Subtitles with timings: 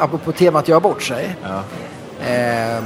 [0.00, 1.36] apropå temat göra bort sig.
[1.42, 1.62] Ja.
[2.32, 2.82] Eh,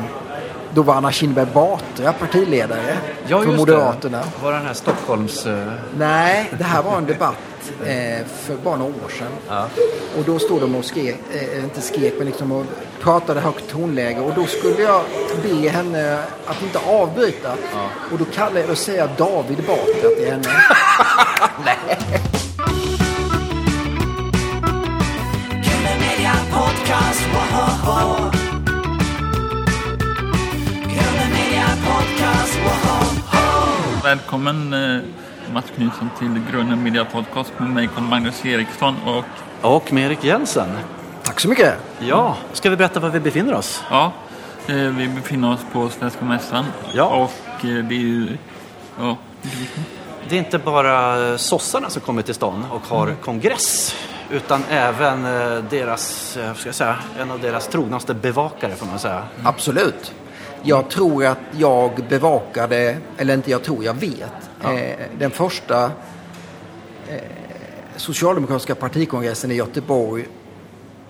[0.74, 2.96] då var Anna Kinberg Batra partiledare
[3.27, 4.19] Ja, för Moderaterna.
[4.19, 4.45] det.
[4.45, 5.46] Var den här Stockholms...
[5.46, 7.37] eh, Nej, det här var en debatt
[7.87, 9.33] eh, för bara några år sedan.
[9.48, 9.67] Ja.
[10.19, 12.64] Och då stod de och skrek, eh, inte skrek, men liksom och
[13.03, 14.21] pratade högt tonläge.
[14.21, 15.03] Och då skulle jag
[15.42, 17.53] be henne att inte avbryta.
[18.13, 20.43] Och då kallade jag och säga David Batra till henne.
[21.65, 22.32] Killer
[31.30, 32.58] Media Podcast!
[34.04, 35.00] Välkommen eh,
[35.52, 39.24] Mats Knutsson till Grunden Media Podcast med mig Carl Magnus Eriksson och
[39.77, 40.68] Och med Erik Jensen.
[41.22, 41.74] Tack så mycket.
[41.98, 43.82] Ja, ska vi berätta var vi befinner oss?
[43.91, 44.12] ja,
[44.66, 47.04] eh, vi befinner oss på Svenska Mässan Ja.
[47.04, 48.38] och eh, det är ju
[49.00, 49.16] ja,
[50.28, 53.94] Det är inte bara sossarna som kommer till stan och har kongress.
[54.32, 58.98] Utan även eh, deras, eh, ska jag säga, en av deras trognaste bevakare får man
[58.98, 59.22] säga.
[59.45, 60.14] Absolut.
[60.62, 65.91] Jag tror att jag bevakade, eller inte jag tror, jag vet, eh, den första eh,
[67.97, 70.25] socialdemokratiska partikongressen i Göteborg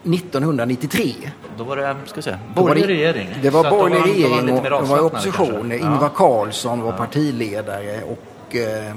[0.02, 1.14] 1993.
[1.58, 3.28] Då var det, ska jag säga, borgerlig regering.
[3.42, 5.48] Det var borgerlig regering och de var i opposition.
[5.50, 5.76] kanske.
[5.76, 6.08] Ingvar Ja.
[6.14, 8.94] Carlsson var partiledare och eh,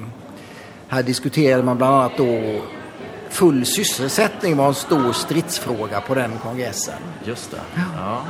[0.87, 2.61] här diskuterade man bland annat då
[3.35, 6.93] full sysselsättning var en stor stridsfråga på den kongressen.
[7.23, 7.57] Just det.
[7.97, 8.21] Ja.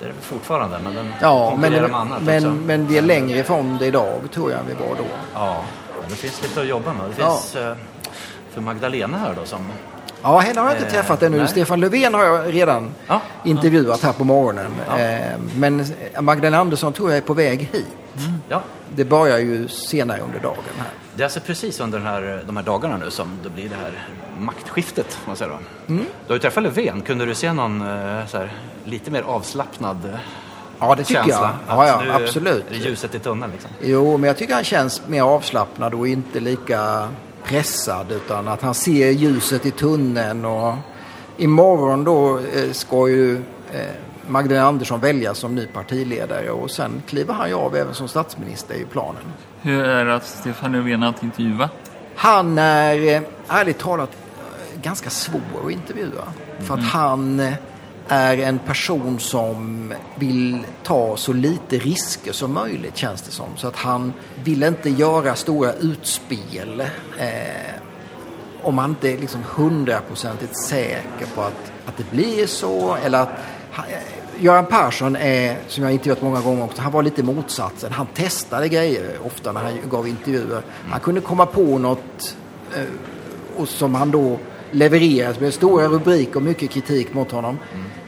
[0.00, 2.48] Det är det fortfarande, men den Ja, men, med annat men, också.
[2.66, 5.04] men vi är längre ifrån det idag tror jag vi var då.
[5.34, 5.62] Ja,
[6.08, 7.02] det finns lite att jobba med.
[7.16, 7.30] Det Ja.
[7.36, 7.74] finns eh,
[8.54, 9.66] för Magdalena här då som...
[10.22, 11.38] Ja, henne har jag inte Eh, träffat ännu.
[11.38, 11.48] nej.
[11.48, 13.20] Stefan Löfven har jag redan Ja.
[13.44, 14.72] intervjuat här på morgonen.
[14.98, 15.86] Eh, men
[16.20, 17.86] Magdalena Andersson tror jag är på väg hit.
[18.48, 18.62] Ja,
[18.94, 20.88] Det börjar ju senare under dagen här.
[21.14, 23.76] det är alltså precis under den här, de här dagarna nu som det blir det
[23.76, 24.06] här
[24.38, 25.18] maktskiftet.
[25.26, 25.58] Man säger då.
[25.92, 26.04] Mm.
[26.26, 27.00] Du har ju träffat Löfven.
[27.00, 28.52] Kunde du se någon eh, så här,
[28.84, 30.20] lite mer avslappnad eh,
[30.78, 31.58] Ja, det tycker känsla?
[31.68, 31.76] jag.
[31.76, 32.64] Ja, ja, nu absolut.
[32.70, 33.70] ljuset i tunneln liksom.
[33.82, 37.08] Jo, men jag tycker han känns mer avslappnad och inte lika
[37.44, 40.74] pressad utan att han ser ljuset i tunneln och
[41.36, 43.42] imorgon då eh, ska ju
[44.28, 48.74] Magdalena Andersson väljas som ny partiledare och sen kliver han ju av även som statsminister
[48.74, 49.22] i planen.
[49.60, 51.70] hur är det att Stefan Löfven att intervjua?
[52.16, 56.24] Han är eh, ärligt talat eh, ganska svår att intervjua.
[56.58, 57.52] För att han eh,
[58.08, 63.46] är en person som vill ta så lite risker som möjligt känns det som.
[63.56, 64.12] Så att han
[64.44, 66.80] vill inte göra stora utspel
[67.18, 67.72] eh,
[68.62, 72.96] om man inte är liksom hundraprocentigt säker på att, att det blir så.
[73.04, 73.30] Eller att,
[73.72, 77.92] han- eh, Göran Persson är, som jag intervjuat många gånger också, han var lite motsatsen.
[77.92, 80.62] Han testade grejer ofta när han gav intervjuer.
[80.90, 82.36] Han kunde komma på något
[82.76, 82.82] eh,
[83.56, 84.38] och som han då
[84.70, 87.58] levererade med stora rubriker och mycket kritik mot honom.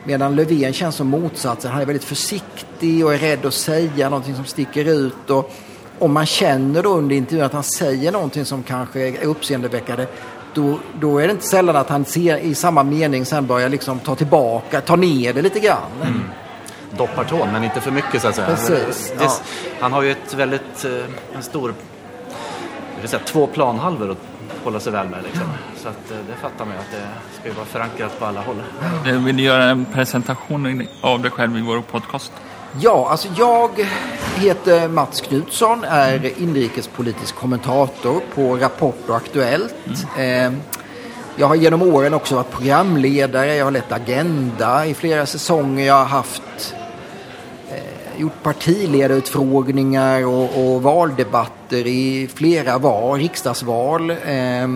[0.04, 1.70] Medan Löfven känns som motsatsen.
[1.70, 5.30] Han är väldigt försiktig och är rädd att säga någonting som sticker ut.
[5.30, 5.52] Och
[5.98, 10.06] om man känner då under intervjun att han säger någonting som kanske är uppseendeväckande
[10.54, 13.98] då, då är det inte sällan att han ser, i samma mening sen börjar liksom
[14.00, 16.24] ta tillbaka, ta ner det lite grann.
[16.98, 18.46] Doppar tån, men inte för mycket så att säga.
[18.46, 19.30] Precis, Det- ja.
[19.80, 21.74] Han har ju ett väldigt, eh, en stor,
[22.94, 24.18] jag vill säga, två planhalvor att
[24.64, 25.22] hålla sig väl med.
[25.22, 25.42] Liksom.
[25.76, 27.06] Så att, eh, det fattar man ju att det
[27.38, 28.56] ska ju vara förankrat på alla håll.
[29.06, 32.32] Eh, Vill du göra en presentation av dig själv i vår podcast?
[32.80, 33.70] Ja, alltså jag
[34.36, 39.74] heter Mats Knutsson, är inrikespolitisk kommentator på Rapport och Aktuellt.
[40.18, 40.52] Eh,
[41.36, 45.86] Jag har genom åren också varit programledare, jag har lett Agenda i flera säsonger.
[45.86, 46.74] Jag har haft
[47.70, 54.10] eh, gjort partiledarutfrågningar och, och valdebatter i flera val, riksdagsval.
[54.10, 54.68] Eh,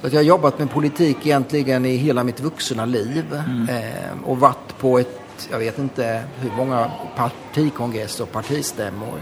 [0.00, 3.24] så att jag har jobbat med politik egentligen i hela mitt vuxna liv
[3.70, 5.19] eh, och varit på ett,
[5.50, 9.20] jag vet inte hur många partikongresser och partistämmor.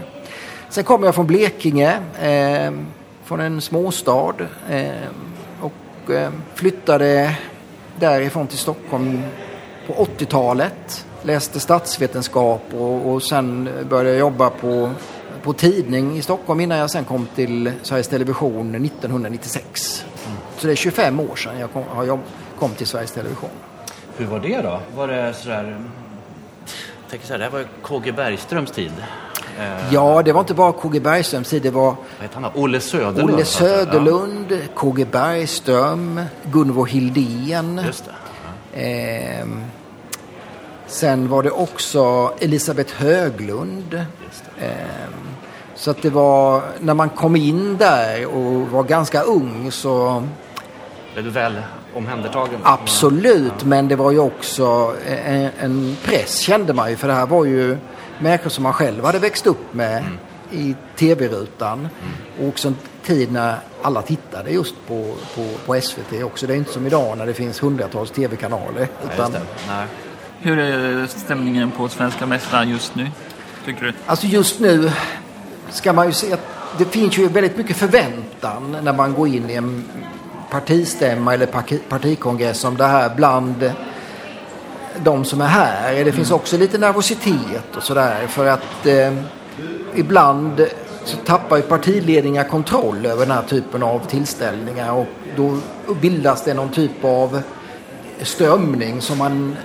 [0.69, 2.73] Sen kommer jag från Blekinge, eh,
[3.23, 4.35] från en småstad
[4.69, 4.91] eh,
[5.61, 7.35] och eh, flyttade
[7.99, 9.23] därifrån till Stockholm
[9.87, 11.05] på 80-talet.
[11.21, 14.91] Läste statsvetenskap och, och sen började jag jobba på,
[15.43, 20.05] på tidning i Stockholm innan jag sen kom till Sveriges Television 1996.
[20.57, 22.19] Så det är 25 år sedan jag kom, har jobb,
[22.59, 23.49] kom till Sveriges Television.
[24.17, 24.79] Hur var det då?
[24.95, 25.77] Var det sådär...
[27.09, 28.91] Tänker så här, det här var ju KG Bergströms tid.
[29.59, 31.61] Eh, Ja, det var inte bara KG Bergströms tid.
[31.61, 31.95] Det var
[32.33, 32.51] han?
[32.55, 33.23] Olle Söderlund?
[33.29, 33.63] Olle alltså.
[33.63, 37.75] Ja, Söderlund, KG Bergström, Gunvor Hildén.
[37.75, 38.81] det.
[38.81, 39.63] Ehm,
[40.87, 43.93] sen var det också Elisabeth Höglund.
[44.59, 45.13] Ehm,
[45.75, 50.23] så att det var, när man kom in där och var ganska ung så,
[51.13, 51.53] Blev du väl
[51.93, 52.59] omhändertagen?
[52.63, 56.95] Absolut, men det var ju också en, en press kände man ju.
[56.95, 57.77] För det här var ju
[58.19, 60.03] människor som man själv hade växt upp med
[60.51, 61.87] i tv-rutan.
[62.41, 66.47] Och också en tid när alla tittade just på, på, på SVT också.
[66.47, 68.87] Det är inte som idag när det finns hundratals tv-kanaler.
[69.13, 69.35] Utan.
[70.39, 73.07] Hur är stämningen på Svenska Mästaren just nu?
[73.65, 73.93] Tycker du?
[74.05, 74.91] Alltså just nu
[75.69, 76.47] ska man ju se att
[76.77, 79.85] det finns ju väldigt mycket förväntan när man går in i en
[80.49, 83.71] partistämma eller parti- partikongress om det här bland
[85.03, 86.05] de som är här.
[86.05, 89.13] Det finns också lite nervositet och sådär för att eh,
[89.95, 90.67] ibland
[91.03, 95.57] så tappar ju partiledningar kontroll över den här typen av tillställningar och då
[96.01, 97.41] bildas det någon typ av
[98.21, 99.55] strömning som man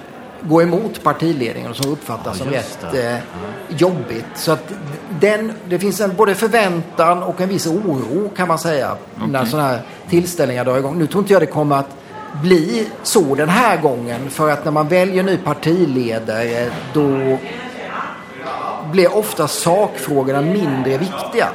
[0.49, 3.17] går emot partiledningen som uppfattas Ja, som rätt eh,
[3.69, 4.26] jobbigt.
[4.35, 4.73] Så att
[5.20, 8.96] den, det finns en både förväntan och en viss oro kan man säga
[9.29, 9.50] när Okej.
[9.50, 10.99] sådana här tillställningar drar igång.
[10.99, 11.96] Nu tror inte jag det kommer att
[12.43, 17.38] bli så den här gången för att när man väljer ny partiledare då
[18.93, 21.49] blir ofta sakfrågorna mindre viktiga.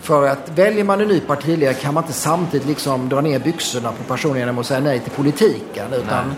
[0.00, 3.92] För att väljer man en ny partiledare kan man inte samtidigt liksom dra ner byxorna
[3.92, 5.92] på personen genom att säga nej till politiken.
[5.92, 6.34] Utan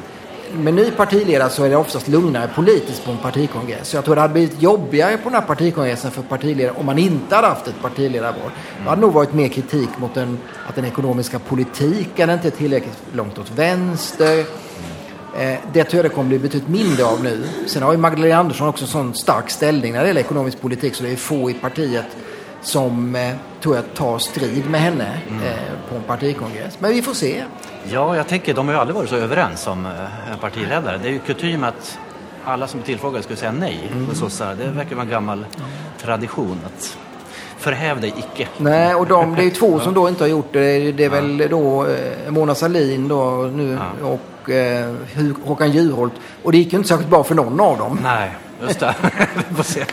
[0.53, 3.89] med ny partiledare så är det oftast lugnare politiskt på en partikongress.
[3.89, 6.99] Så jag tror det hade blivit jobbigare på den här partikongressen för partiledare om man
[6.99, 8.51] inte hade haft ett partiledarval.
[8.83, 10.39] Det hade nog varit mer kritik mot den,
[10.69, 14.39] att den ekonomiska politiken inte är tillräckligt långt åt vänster.
[15.39, 17.45] Eh, det tror jag det kommer bli betydligt mindre av nu.
[17.67, 20.95] Sen har ju Magdalena Andersson också en sån stark ställning när det gäller ekonomisk politik
[20.95, 22.07] så det är få i partiet
[22.63, 26.77] som eh, tror jag tar strid med henne eh, på en partikongress.
[26.81, 27.43] Men vi får se.
[27.91, 30.99] Ja, jag tänker, de har ju aldrig varit så överens om eh, en partiledare.
[31.03, 31.99] Det är ju kutym att
[32.45, 34.07] alla som är tillfrågade skulle säga nej Mm.
[34.07, 34.55] på sossar.
[34.55, 35.47] Det verkar vara en gammal
[36.03, 36.97] tradition att
[37.59, 38.49] förhäv dig icke.
[38.59, 40.93] Nej, och de, det är ju två som då inte har gjort det.
[40.93, 44.95] Det är väl då eh, Mona Sahlin då nu och eh,
[45.45, 46.13] Håkan Juholt.
[46.43, 47.99] Och det gick ju inte särskilt bra för någon av dem.
[48.03, 48.31] Nej,
[48.63, 48.95] just det.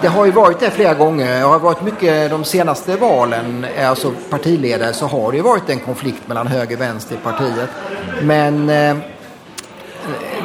[0.00, 1.38] Det har ju varit det flera gånger.
[1.38, 5.70] Det har varit mycket de senaste valen, eh, alltså partiledare, så har det ju varit
[5.70, 7.70] en konflikt mellan höger och vänster i partiet.
[8.22, 8.96] Men eh,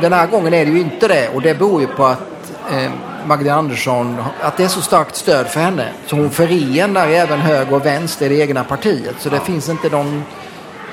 [0.02, 2.92] den här gången är det ju inte det och det beror ju på att eh,
[3.26, 5.88] Magdalena Andersson, att det är så starkt stöd för henne.
[6.06, 9.16] Så hon förenar även höger och vänster i det egna partiet.
[9.20, 10.24] Så det finns inte någon,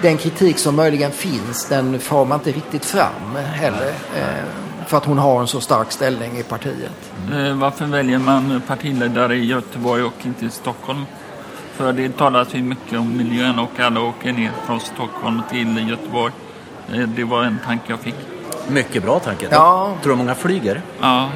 [0.02, 3.92] den kritik som möjligen finns, den får man inte riktigt fram heller.
[4.16, 6.92] Eh, för att hon har en så stark ställning i partiet.
[7.32, 11.04] Eh, Varför väljer man partiledare i Göteborg och inte i Stockholm?
[11.72, 16.32] För det talas ju mycket om miljön och alla åker ner från Stockholm till Göteborg.
[16.94, 18.14] Eh, Det var en tanke jag fick.
[18.68, 19.48] Mycket bra tanke.
[19.50, 19.94] Ja.
[20.02, 20.82] Tror du många flyger?
[21.00, 21.28] Ja,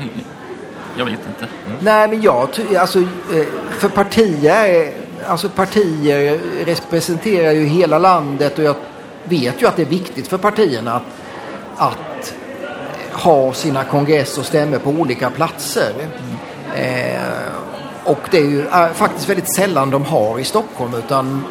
[0.97, 1.47] jag vet inte.
[1.81, 2.49] Nej, men jag
[2.79, 3.47] alltså eh,
[3.79, 4.93] för partier,
[5.27, 8.75] alltså partier representerar ju hela landet och jag
[9.25, 11.03] vet ju att det är viktigt för partierna att,
[11.77, 11.99] att
[13.13, 15.93] ha sina kongress och stämmor på olika platser.
[16.77, 17.21] Eh,
[18.05, 21.45] och det är ju eh, faktiskt väldigt sällan de har i Stockholm utan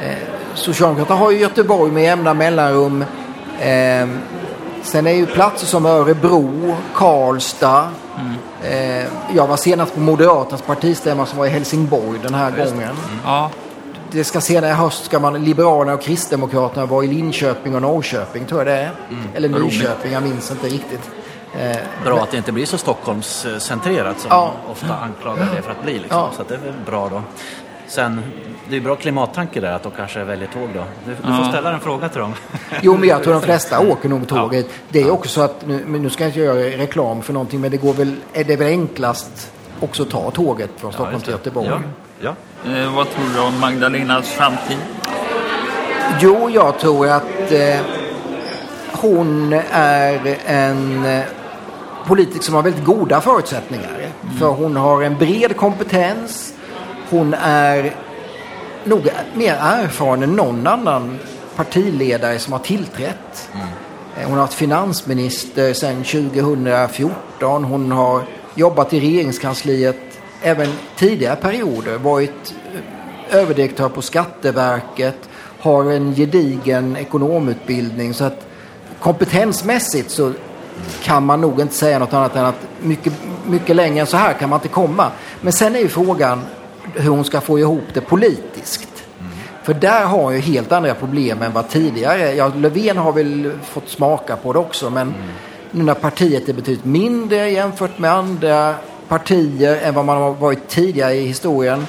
[0.00, 0.16] eh,
[0.54, 3.04] Socialdemokraterna har ju Göteborg med jämna mellanrum.
[3.60, 4.08] Eh,
[4.82, 7.88] sen är ju platser som Örebro, Karlstad.
[8.62, 12.96] Eh, jag var senast på Moderaternas partistämma som var i Helsingborg den här gången.
[13.24, 13.50] Ja,
[14.12, 18.44] Det ska senare i höst ska man Liberalerna och Kristdemokraterna vara i Linköping och Norrköping
[18.46, 18.90] tror jag det är.
[19.34, 19.72] Eller vad roligt.
[19.74, 21.10] Nyköping, jag minns inte riktigt.
[21.60, 24.52] Eh, Bra att det inte blir så Stockholmscentrerat som Ja.
[24.72, 25.92] ofta anklagar det för att bli.
[25.92, 26.18] Liksom.
[26.18, 26.30] Ja.
[26.36, 27.22] Så att det är väl bra då.
[27.88, 28.20] Sen,
[28.68, 30.84] det är bra klimattanke där att de kanske väljer tåg då.
[31.04, 31.48] Du, du får Ja.
[31.48, 32.34] ställa en fråga till dem.
[32.82, 34.66] Jo, men jag tror de flesta åker nog tåget.
[34.88, 37.60] Det är också så att, nu, men nu ska jag inte göra reklam för någonting,
[37.60, 41.30] men det går väl, är det väl enklast också att ta tåget från Stockholm till.
[41.32, 41.70] Göteborg.
[42.24, 42.34] Ja.
[42.66, 44.76] eh, vad tror du om Magdalenas framtid?
[46.20, 47.76] Jo, jag tror att eh,
[48.92, 51.24] hon är en eh,
[52.06, 53.90] politiker som har väldigt goda förutsättningar.
[54.38, 56.54] För hon har en bred kompetens.
[57.10, 57.94] Hon är
[58.84, 61.18] nog mer erfaren än någon annan
[61.56, 63.50] partiledare som har tillträtt.
[64.16, 67.64] Eh, Hon har varit finansminister sedan 2014.
[67.64, 68.22] Hon har
[68.54, 70.11] jobbat i regeringskansliet
[70.42, 71.98] även tidigare perioder.
[71.98, 72.54] Varit
[73.30, 75.16] eh, överdirektör på Skatteverket.
[75.60, 78.14] Har en gedigen ekonomutbildning.
[78.14, 78.46] Så att
[79.00, 80.32] kompetensmässigt så
[81.02, 83.12] kan man nog inte säga något annat än att mycket,
[83.46, 85.10] mycket längre än så här kan man inte komma.
[85.40, 86.42] Men sen är ju frågan
[86.94, 88.88] hur hon ska få ihop det politiskt.
[89.62, 92.34] För där har hon ju helt andra problem än vad tidigare.
[92.34, 94.90] Ja, Löfven har väl fått smaka på det också.
[94.90, 95.14] Men
[95.70, 98.74] nu när partiet är betydligt mindre jämfört med andra
[99.08, 101.86] partier än vad man har varit tidigare i historien.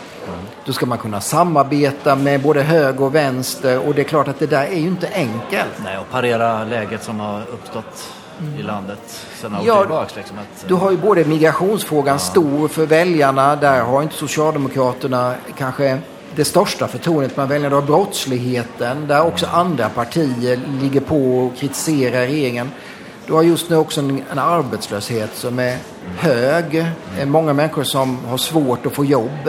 [0.66, 4.40] Då ska man kunna samarbeta med både höger och vänster och det är klart att
[4.40, 5.74] det där är ju inte enkelt.
[5.84, 8.10] Nej, och parera läget som har uppstått
[8.60, 10.16] i landet sedan Ja, tillbaks.
[10.16, 13.56] Liksom, att, Du har ju både migrationsfrågan stor för väljarna.
[13.56, 16.00] Där har inte Socialdemokraterna kanske
[16.36, 17.70] det största förtroendet bland väljarna.
[17.70, 22.72] Du har brottsligheten där också andra partier ligger på och kritiserar regeringen.
[23.28, 25.78] Du har just nu också en, en arbetslöshet som är
[26.18, 26.76] hög.
[27.20, 29.48] Eh, Många människor som har svårt att få jobb.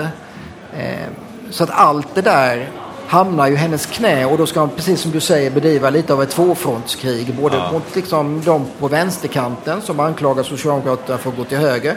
[0.76, 1.09] Eh,
[1.50, 2.69] Så att allt det där
[3.07, 6.12] hamnar ju i hennes knä och då ska hon, precis som du säger, bedriva lite
[6.12, 7.35] av ett tvåfrontskrig.
[7.35, 11.97] Både mot liksom, de på vänsterkanten som anklagar Socialdemokraterna för att gå till höger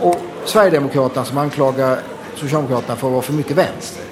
[0.00, 1.98] och Sverigedemokraterna som anklagar
[2.36, 4.02] Socialdemokraterna för att vara för mycket vänster.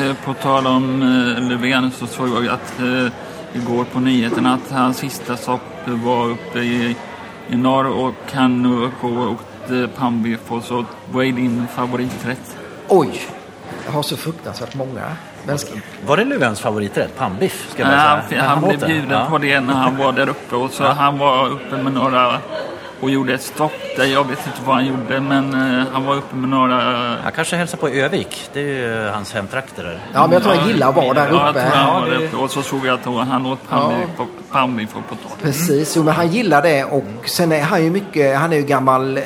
[0.00, 3.12] Eh, På tal om eh, Löfven så såg jag att eh,
[3.56, 6.96] igår på nyheterna att hans sista stopp var uppe i,
[7.48, 12.56] i norr och han nu på åkt pannbiff och så vad är din favoriträtt?
[12.88, 13.20] Oj,
[13.86, 15.02] jag har så fruktansvärt många.
[15.46, 15.70] Men ska,
[16.06, 17.18] Var det Löfvens favoriträtt?
[17.18, 17.70] Pannbiff?
[17.70, 19.26] Ska han, han blev bjuden Ja.
[19.30, 22.38] på det när han var där uppe och så han var uppe med några
[23.00, 24.04] och gjorde ett stopp där.
[24.04, 26.74] Jag vet inte vad han gjorde men eh, han var uppe med några
[27.22, 28.50] Han kanske hälsar på Övik.
[28.52, 29.98] Det är ju hans hemtrakter där.
[30.12, 31.60] ja, men jag tror jag gillar att vara där Ja, jag uppe.
[31.60, 32.36] tror han Ja, var det- där uppe.
[32.36, 34.08] Och så såg jag att han åt pannbiff
[34.52, 35.42] pannbiff och potatis.
[35.42, 38.62] Precis, jo, men han gillar det och sen är han ju mycket, han är ju
[38.62, 39.22] gammal eh,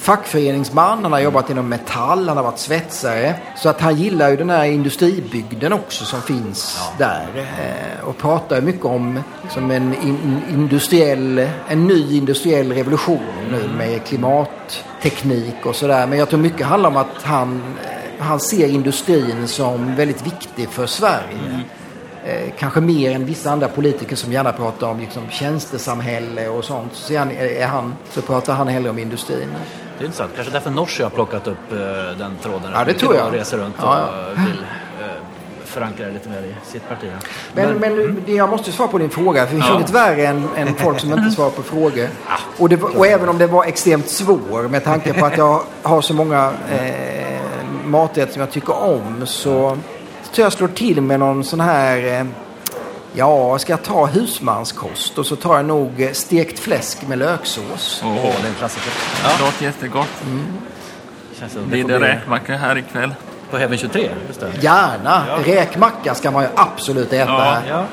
[0.00, 3.34] fackföreningsman, han har jobbat inom Metall, han har varit svetsare.
[3.56, 7.28] Så att han gillar ju den här industribygden också som finns där.
[7.36, 13.68] Eh, och pratar ju mycket om liksom en in, industriell, en ny industriell revolution nu
[13.76, 16.06] med klimatteknik och sådär.
[16.06, 20.68] Men jag tror mycket handlar om att han, eh, han ser industrin som väldigt viktig
[20.68, 21.64] för Sverige.
[22.24, 26.94] Eh, kanske mer än vissa andra politiker som gärna pratar om liksom, tjänstesamhälle och sånt.
[26.94, 29.48] Så, är han, så pratar han hellre om industrin.
[30.00, 30.30] Det är intressant.
[30.34, 31.78] Kanske därför Norsi har plockat upp eh,
[32.18, 32.70] den tråden.
[32.74, 33.34] Ja, det tror jag.
[33.34, 34.64] reser runt och Ja, vill
[35.00, 35.06] eh,
[35.64, 37.10] förankra det lite mer i sitt parti.
[37.54, 39.46] Men, men, det- jag måste svara på din fråga.
[39.46, 39.74] För det finns Ja.
[39.76, 42.08] inget värre än, än folk som inte svarar på frågor.
[42.58, 46.00] Och, det, och även om det var extremt svår med tanke på att jag har
[46.00, 47.38] så många eh,
[47.84, 49.26] maträtter som jag tycker om.
[49.26, 49.78] Så
[50.32, 52.20] tror jag slår till med någon sån här...
[52.20, 52.26] Eh,
[53.14, 58.02] ja, ska jag ta husmanskost och så tar jag nog eh, stekt fläsk med löksås.
[58.04, 58.92] Åh, Åh, det är en klassiker.
[59.38, 60.08] det låter jättegott.
[61.40, 63.14] Känns som Blir det räkmacka här ikväll?
[63.50, 64.50] På Heaven 23, just det.
[64.60, 65.24] Gärna.
[65.44, 67.32] Räkmacka ska man ju absolut äta.
[67.32, 67.84] Ja, Ja.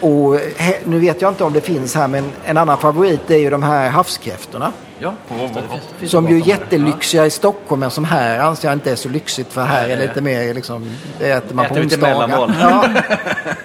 [0.00, 3.36] Och he, nu vet jag inte om det finns här, men en annan favorit är
[3.36, 4.72] ju de här havskräftorna.
[4.98, 5.34] Ja, det.
[5.34, 5.62] Det
[5.98, 8.96] finns Som det ju är jättelyxiga i Stockholm, men som här anser jag inte är
[8.96, 9.52] så lyxigt.
[9.52, 12.56] För här är lite mer liksom, det äter man på Äter till onsdagar.
[12.60, 12.88] Ja,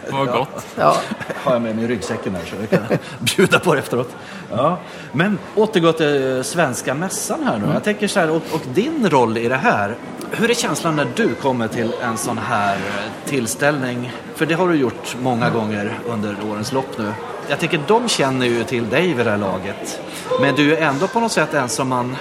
[0.12, 0.66] Vad gott.
[0.76, 0.96] ja.
[1.44, 2.80] har jag med mig i ryggsäcken här så vi kan
[3.20, 4.10] bjuda på det efteråt.
[4.52, 4.78] Ja.
[5.12, 7.74] Men återgå till eh, svenska mässan här nu.
[7.74, 9.96] Jag tänker så här, och, och din roll i det här.
[10.32, 14.12] Hur är känslan när du kommer till en sån här eh, tillställning?
[14.36, 17.12] För det har du gjort många gånger under årens lopp nu.
[17.52, 20.00] Jag tänker de känner ju till dig vid det här laget.
[20.42, 22.16] Men du är ändå på något sätt en som man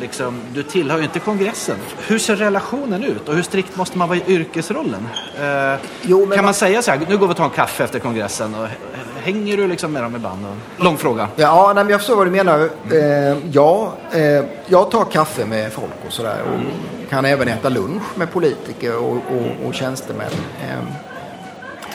[0.00, 1.76] Liksom, du tillhör ju inte kongressen.
[2.06, 5.08] Hur ser relationen ut och hur strikt måste man vara i yrkesrollen?
[5.40, 7.84] Eh, Jo, kan man man- säga så här, nu går vi och tar en kaffe
[7.84, 8.66] efter kongressen och
[9.22, 10.46] hänger du liksom med dem ibland?
[10.46, 10.84] Och...
[10.84, 11.28] Lång fråga.
[11.36, 12.70] Ja, nej, men jag förstår vad du menar.
[12.92, 16.36] Eh, ja, eh, jag tar kaffe med folk och sådär.
[16.42, 20.30] Och kan även äta lunch med politiker och, och, och tjänstemän.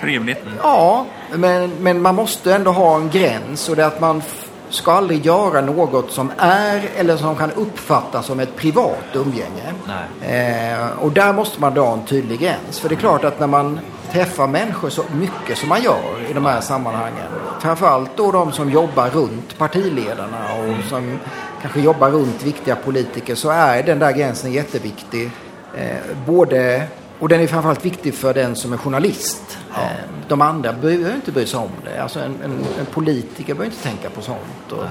[0.03, 0.45] Trevligt.
[0.63, 4.21] Ja, men, men man måste ändå ha en gräns och det är att man
[4.69, 9.73] ska aldrig göra något som är eller som kan uppfattas som ett privat umgänge.
[10.21, 12.79] Eh, och där måste man dra en tydlig gräns.
[12.79, 13.79] För det är klart att när man
[14.11, 17.27] träffar människor så mycket som man gör i de här sammanhangen.
[17.59, 21.19] Framförallt då de som jobbar runt partiledarna och som
[21.61, 25.31] kanske jobbar runt viktiga politiker så är den där gränsen jätteviktig.
[25.77, 26.87] Eh, både
[27.23, 29.57] och den är framförallt viktig för den som är journalist.
[29.75, 29.81] Eh,
[30.27, 32.03] De andra behöver inte bry sig om det.
[32.03, 34.71] Alltså en, en, en politiker behöver inte tänka på sånt.
[34.71, 34.83] Och,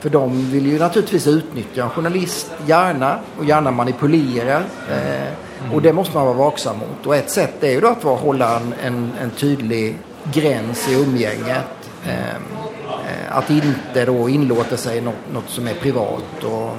[0.00, 4.56] för de vill ju naturligtvis utnyttja en journalist, gärna, och gärna manipulera.
[4.90, 7.06] Eh, och det måste man vara vaksam mot.
[7.06, 9.98] Och ett sätt är ju då att vara, hålla en, en, en tydlig
[10.32, 11.90] gräns i umgänget.
[12.06, 16.76] Eh, eh, att inte då inlåta sig något, något som är privat och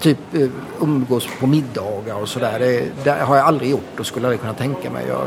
[0.00, 0.48] typ eh,
[0.80, 2.58] umgås på middagar och sådär.
[2.58, 5.26] Det, det har jag aldrig gjort och skulle aldrig kunna tänka mig att göra.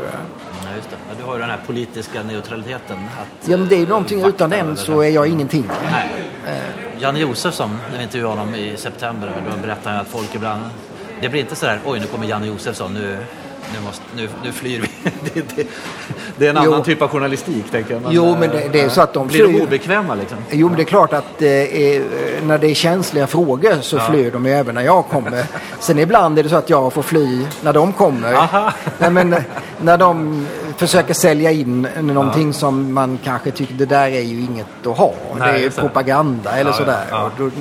[0.64, 0.96] Ja, just det.
[1.08, 2.96] Ja, Du har ju den här politiska neutraliteten.
[3.20, 5.64] Att, Ja, men det är ju någonting, utan den så är jag ingenting.
[5.92, 6.08] Nej.
[6.98, 10.62] Janne Josefsson, när vi intervjuade honom i september, då berättade han att folk ibland...
[11.20, 13.18] Det blir inte så där, oj nu kommer Janne Josefsson, nu
[13.72, 15.10] nu, måste, nu, nu flyr vi.
[15.34, 15.66] det, det,
[16.36, 16.84] det är en annan Jo.
[16.84, 18.02] typ av journalistik, tänker jag.
[18.10, 19.62] Jo, men det- det är eh, så att de Blir de flyr.
[19.62, 20.38] obekväma liksom?
[20.50, 22.02] Jo, men det är klart att eh, eh,
[22.46, 25.44] när det är känsliga frågor så flyr de ju även när jag kommer.
[25.80, 28.32] Sen ibland är det så att jag får fly när de kommer.
[28.34, 28.72] Aha.
[28.98, 29.42] Nej, men, eh,
[29.82, 34.86] när de försöker sälja in någonting som man kanske tycker det där är ju inget
[34.86, 35.14] att ha.
[35.38, 35.70] Nej, det är det.
[35.80, 37.04] propaganda eller Ja, ja, sådär.
[37.10, 37.22] ja.
[37.24, 37.52] Och då, eh,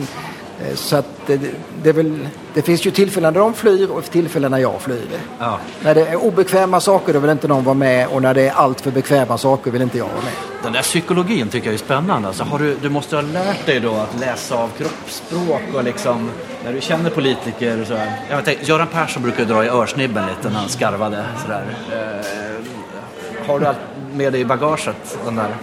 [0.75, 1.39] så att det,
[1.84, 5.08] det, väl, det finns ju tillfällen när de flyr och tillfällen när jag flyr.
[5.39, 5.60] Ja.
[5.84, 8.51] När det är obekväma saker då vill inte någon vara med och när det är
[8.51, 10.34] allt för bekväma saker vill inte jag vara med.
[10.63, 12.27] Den där psykologin tycker jag är spännande.
[12.27, 16.30] Alltså, har du, du måste ha lärt dig då att läsa av kroppsspråk och liksom
[16.65, 18.20] när du känner politiker och så här.
[18.30, 21.77] Jag vet, Göran Persson brukar dra i örsnibben lite när han skarvade sådär.
[21.91, 23.77] Eh, har du allt
[24.13, 25.56] med dig i bagaget, den där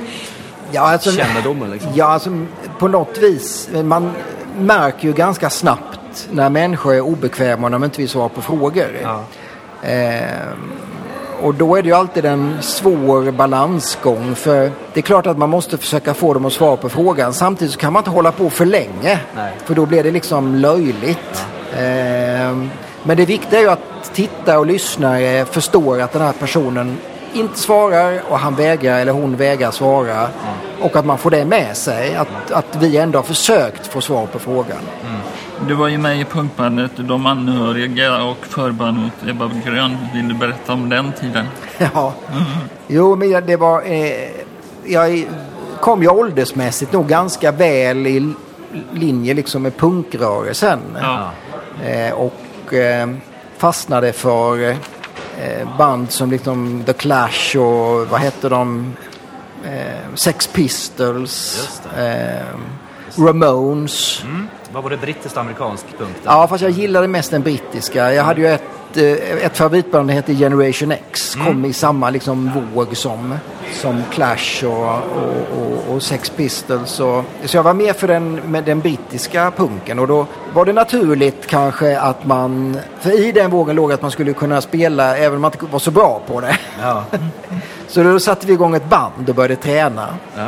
[0.71, 1.91] Ja, alltså, kännedomen liksom?
[1.95, 2.31] Ja, alltså
[2.79, 3.69] på något vis.
[3.85, 4.13] Man
[4.59, 8.43] märker ju ganska snabbt när människor är obekväma och när de inte vill svara på
[8.43, 8.99] frågor.
[9.03, 9.25] Ja.
[9.83, 10.73] Ehm,
[11.43, 14.35] och då är det ju alltid en svår balansgång.
[14.35, 17.35] För det är klart att man måste försöka få dem att svara på frågan.
[17.35, 19.21] Samtidigt så kan man inte hålla på för länge.
[19.37, 19.53] Nej.
[19.65, 21.47] För då blir det liksom löjligt.
[21.79, 22.71] Ehm,
[23.03, 26.99] men det viktiga är ju att tittare och lyssnare förstår att den här personen
[27.33, 30.29] inte svarar och han vägrar eller hon vägrar svara.
[30.81, 32.15] Och att man får det med sig.
[32.17, 34.79] Att, att vi ändå har försökt få svar på frågan.
[35.67, 39.97] Du var ju med i punkbandet De anhöriga och förband mot Ebba Grön.
[40.15, 41.47] Vill du berätta om den tiden?
[41.95, 42.15] Ja.
[42.87, 43.83] Jo, men det var...
[43.83, 44.13] Eh,
[44.85, 45.27] jag
[45.81, 48.35] kom ju åldersmässigt nog ganska väl i
[48.93, 50.81] linje liksom med punkrörelsen.
[51.01, 51.31] Ja.
[51.85, 53.09] Eh, och eh,
[53.59, 54.77] fastnade för eh,
[55.79, 58.93] band som liksom The Clash och vad hette de?
[59.65, 61.69] Eh, Sex Pistols.
[61.97, 62.47] Eh,
[63.17, 64.23] Ramones.
[64.25, 64.49] Mm.
[64.73, 66.21] Vad var det brittiskt amerikanskt punkt?
[66.25, 68.13] Ja, fast jag gillade mest den brittiska.
[68.13, 68.63] Jag hade ju ett,
[68.97, 71.35] eh, ett favoritband, hette Generation X.
[71.35, 73.35] Kom i samma liksom våg som,
[73.73, 77.01] som Clash och, och, och, och Sex Pistols.
[77.01, 79.99] Och, så jag var med för den, med den brittiska punken.
[79.99, 82.79] Och då var det naturligt kanske att man...
[83.01, 85.79] För i den vågen låg att man skulle kunna spela även om man inte var
[85.79, 86.59] så bra på det.
[86.83, 87.05] Ja.
[87.89, 90.09] Så då satte vi igång ett band och började träna.
[90.37, 90.47] Ja.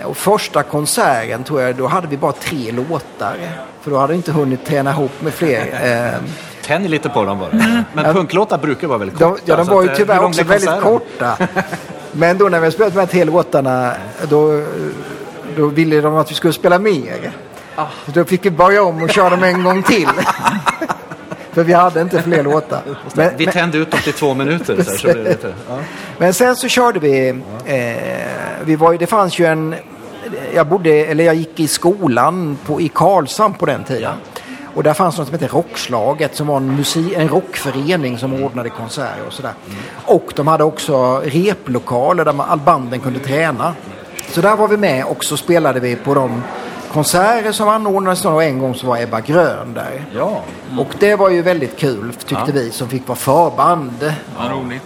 [0.00, 3.36] Eh, Och första konserten tror jag, då hade vi bara tre låtar.
[3.80, 6.18] För då hade vi inte hunnit träna ihop med fler.
[6.62, 7.84] Tänj lite på dem bara.
[7.92, 9.42] Men punklåtar brukar vara väldigt de, korta.
[9.44, 11.36] ja, de var ju eh, tyvärr också väldigt korta.
[12.12, 13.92] Men då när vi spelat de här tre låtarna,
[14.28, 14.62] då,
[15.56, 17.32] då ville de att vi skulle spela mer.
[17.76, 17.86] Ah.
[18.06, 20.08] Så då fick vi börja om och köra dem en gång till.
[21.52, 22.82] För vi hade inte fler låtar.
[23.14, 24.82] Men, Vi tände ut dem till två minuter.
[24.82, 25.78] Så, här, så lite, ja.
[26.18, 27.28] Men sen så körde vi,
[27.64, 27.96] eh,
[28.64, 29.74] vi var ju, det fanns ju en,
[30.54, 34.12] jag bodde, eller jag gick i skolan på, i Karlshamn på den tiden.
[34.74, 38.68] Och där fanns något som hette Rockslaget som var en, musik, en rockförening som ordnade
[38.68, 39.52] konserter och sådär.
[40.06, 43.74] Och de hade också replokaler där man, banden kunde träna.
[44.30, 46.42] Så där var vi med och så spelade vi på de
[46.92, 50.04] konserter som anordnades och en gång så var Ebba Grön där.
[50.16, 50.42] ja.
[50.78, 54.14] Och det var ju väldigt kul tyckte vi som fick vara förband.
[54.38, 54.82] Vad roligt.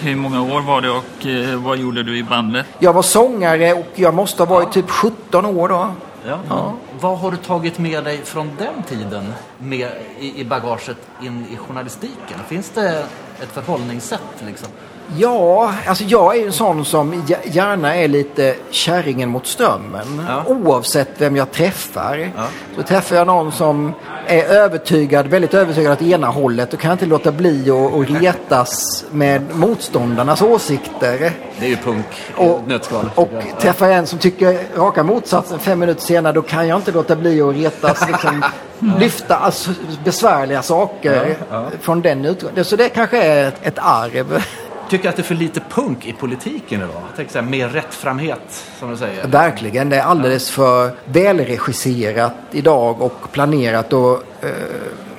[0.00, 2.66] Hur många år var det och eh, vad gjorde du i bandet?
[2.78, 5.90] Jag var sångare och jag måste ha varit typ 17 år då.
[6.26, 6.74] Ja.
[7.00, 11.56] Vad har du tagit med dig från den tiden med i, i bagaget in i
[11.56, 12.38] journalistiken?
[12.48, 13.06] Finns det
[13.42, 14.68] ett förhållningssätt liksom?
[15.16, 20.26] Ja, alltså jag är ju en sån som gä- gärna är lite kärringen mot strömmen.
[20.28, 20.42] Ja.
[20.46, 22.30] Oavsett vem jag träffar.
[22.36, 22.42] Ja.
[22.76, 23.92] Så träffar jag någon som
[24.26, 26.70] är övertygad, väldigt övertygad åt ena hållet.
[26.70, 31.32] Då kan jag inte låta bli att retas med motståndarnas åsikter.
[31.58, 33.10] Det är ju punk Och, nötskal.
[33.14, 33.28] och
[33.60, 37.16] träffar jag en som tycker raka motsatsen fem minuter senare då kan jag inte låta
[37.16, 38.06] bli att retas.
[38.08, 38.44] Liksom,
[38.98, 39.70] lyfta alltså,
[40.04, 41.36] besvärliga saker
[41.80, 42.64] från den utgången.
[42.64, 44.42] Så det kanske är ett, ett arv.
[44.88, 47.02] Tycker att det är för lite punk i politiken idag?
[47.16, 49.26] Tänker så här, mer rättframhet, som du säger.
[49.26, 54.50] Verkligen, det är alldeles för välregisserat idag och planerat och eh,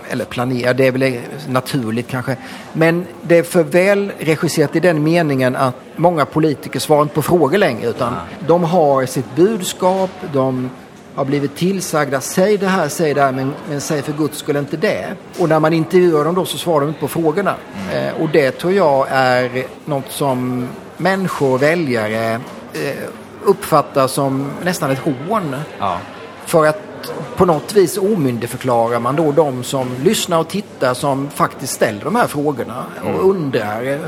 [0.10, 2.38] eller planerat, det är väl naturligt kanske.
[2.74, 7.58] Men det är för välregisserat i den meningen att många politiker svarar inte på frågor
[7.58, 8.16] längre utan
[8.48, 10.70] de har sitt budskap, de
[11.18, 14.56] har blivit tillsagda, säg det här, säg det här, men, men säg för guds skull
[14.56, 15.06] inte det.
[15.40, 17.56] Och när man intervjuar dem då så svarar de inte på frågorna.
[17.94, 22.34] Eh, och det tror jag är något som människor, väljare
[22.74, 23.04] eh,
[23.44, 25.56] uppfattar som nästan ett hån.
[25.80, 25.98] Ja.
[26.46, 31.74] För att på något vis omyndigförklarar man då de som lyssnar och tittar som faktiskt
[31.74, 34.00] ställer de här frågorna och undrar.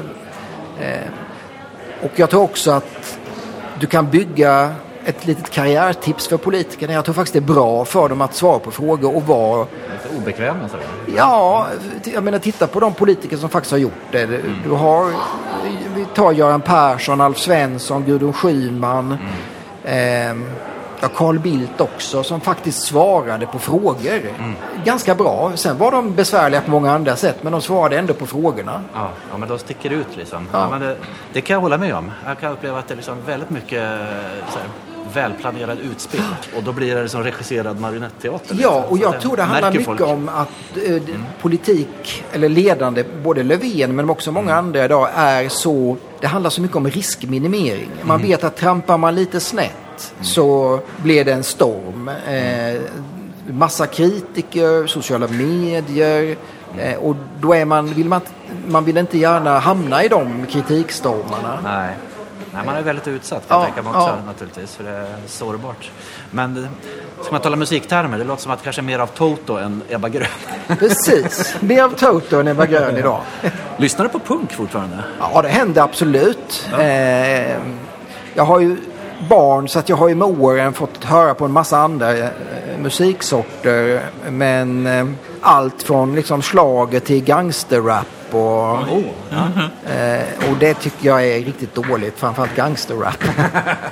[0.80, 1.08] Eh,
[2.02, 3.20] och jag tror också att
[3.80, 6.94] du kan bygga ett litet karriärtips för politikerna.
[6.94, 10.22] Jag tror faktiskt det är bra för dem att svara på frågor och vara Lite
[10.22, 10.86] obekväma sådär.
[11.16, 11.68] Ja,
[12.14, 14.26] jag menar titta på de politiker som faktiskt har gjort det.
[14.64, 15.06] Du har,
[15.96, 19.18] vi tar Göran Persson, Alf Svensson, Gudrun Schyman,
[19.86, 20.46] ehm,
[21.02, 24.22] ja, Carl Bildt också som faktiskt svarade på frågor.
[24.86, 25.52] Ganska bra.
[25.56, 28.82] Sen var de besvärliga på många andra sätt men de svarade ändå på frågorna.
[28.94, 30.48] Ja, ja, men de sticker ut liksom.
[30.52, 30.70] Ja.
[30.70, 30.96] men det,
[31.34, 32.12] det kan jag hålla med om.
[32.26, 34.00] Jag kan uppleva att det är liksom väldigt mycket
[34.50, 34.68] så här,
[35.14, 36.22] välplanerad utspel.
[36.58, 38.56] Och då blir det liksom regisserad marionetteater.
[38.62, 38.84] Ja, liksom.
[38.92, 40.02] och jag att tror det handlar mycket folk.
[40.02, 40.50] om att
[40.88, 45.98] eh, d- politik, eller ledande, både Löfven men också många andra idag, är så...
[46.22, 47.90] Det handlar så mycket om riskminimering.
[48.04, 52.08] Man vet att trampar man lite snett så blir det en storm.
[52.28, 52.82] Eh,
[53.48, 56.36] massa kritiker, sociala medier.
[56.80, 58.22] Eh, och då är man, vill man,
[58.68, 61.60] man vill inte gärna hamna i de kritikstormarna.
[61.64, 61.96] Nej.
[62.60, 64.26] Nej, man är väldigt utsatt kan Ja, jag tänka mig också ja.
[64.26, 64.76] naturligtvis.
[64.76, 65.92] För det är sårbart.
[66.32, 66.70] Men eh,
[67.22, 70.28] ska man tala musiktermer, det låter som att kanske mer av Toto än Ebba Grön.
[70.68, 73.22] Precis, mer av Toto än Ebba Grön idag.
[73.78, 75.04] Lyssnar du på punk fortfarande?
[75.20, 76.70] Ja, det händer absolut.
[76.80, 77.58] Eh,
[78.34, 78.78] jag har ju
[79.30, 82.30] barn så att jag har ju med åren fått höra på en massa andra eh,
[82.80, 84.02] musiksorter.
[84.30, 85.08] Men eh,
[85.42, 88.80] allt från liksom schlager till gangsterrap och,
[89.92, 92.20] eh, och det tycker jag är riktigt dåligt.
[92.20, 93.24] Framförallt gangsterrap.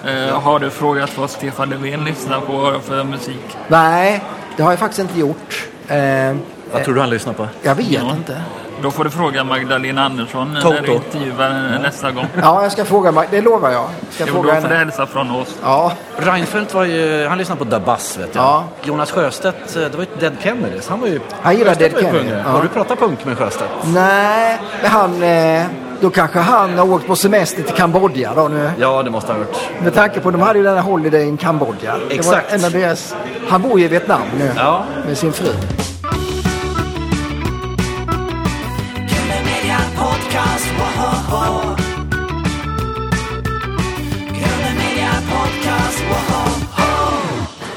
[0.08, 3.58] Eh, har du frågat vad Stefan Löfven lyssnar på för musik?
[3.68, 4.24] Nej,
[4.58, 5.68] det har jag faktiskt inte gjort.
[5.88, 6.36] Eh,
[6.72, 7.48] Vad tror du han lyssnar på?
[7.62, 8.12] jag vet Ja.
[8.18, 8.42] inte.
[8.82, 10.82] Då får du fråga Magdalena Andersson när Toto.
[10.86, 12.26] du intervjuar nästa gång.
[12.42, 13.28] Ja, jag ska fråga mig.
[13.32, 13.86] Det lovar jag.
[14.10, 15.56] Ska Jo, fråga då får du hälsa från oss.
[15.64, 18.44] Ja, Reinfeldt var ju, han lyssnade på Da Bass vet jag.
[18.44, 18.64] Ja.
[18.84, 20.88] Jonas Sjöstedt, eh, det var ju Dead Kennedys.
[20.90, 21.20] Han var ju...
[21.42, 22.42] Han gillar Dead var ju Kennedy, punk.
[22.46, 22.52] ja.
[22.52, 23.70] Har du pratat punk med Sjöstedt?
[23.86, 25.24] nej, men han...
[25.24, 25.66] Eh,
[26.02, 28.72] då kanske han har åkt på semester till Kambodja då nu.
[28.80, 29.70] Ja, det måste ha varit.
[29.84, 31.96] Med tanke på att de hade ju den här Holiday in Kambodja.
[32.10, 32.52] Det Exakt.
[32.52, 33.16] var en av deras,
[33.50, 34.84] han bor ju i Vietnam nu Ja.
[35.08, 35.48] med sin fru.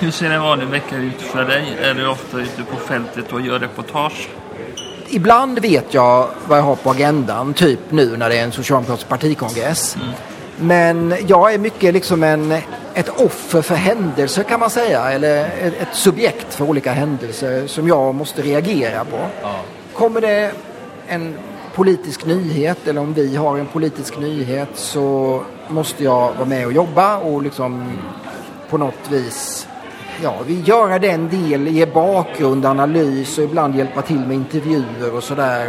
[0.03, 1.77] Hur ser en vanlig vecka ut för dig?
[1.83, 4.29] Är du ofta ute på fältet och gör reportage?
[5.09, 9.09] Ibland vet jag vad jag har på agendan, typ nu när det är en socialdemokratisk
[9.09, 9.97] partikongress.
[10.57, 12.53] Men jag är mycket liksom en,
[12.95, 15.11] ett offer för händelser kan man säga.
[15.11, 19.19] Eller ett, ett subjekt för olika händelser som jag måste reagera på.
[19.93, 20.53] Kommer det
[21.09, 21.35] en
[21.75, 26.73] politisk nyhet eller om vi har en politisk nyhet så måste jag vara med och
[26.73, 27.99] jobba och liksom
[28.71, 29.67] på något vis
[30.23, 35.23] ja, vi göra den del, ge bakgrund, analys och ibland hjälpa till med intervjuer och
[35.25, 35.69] sådär.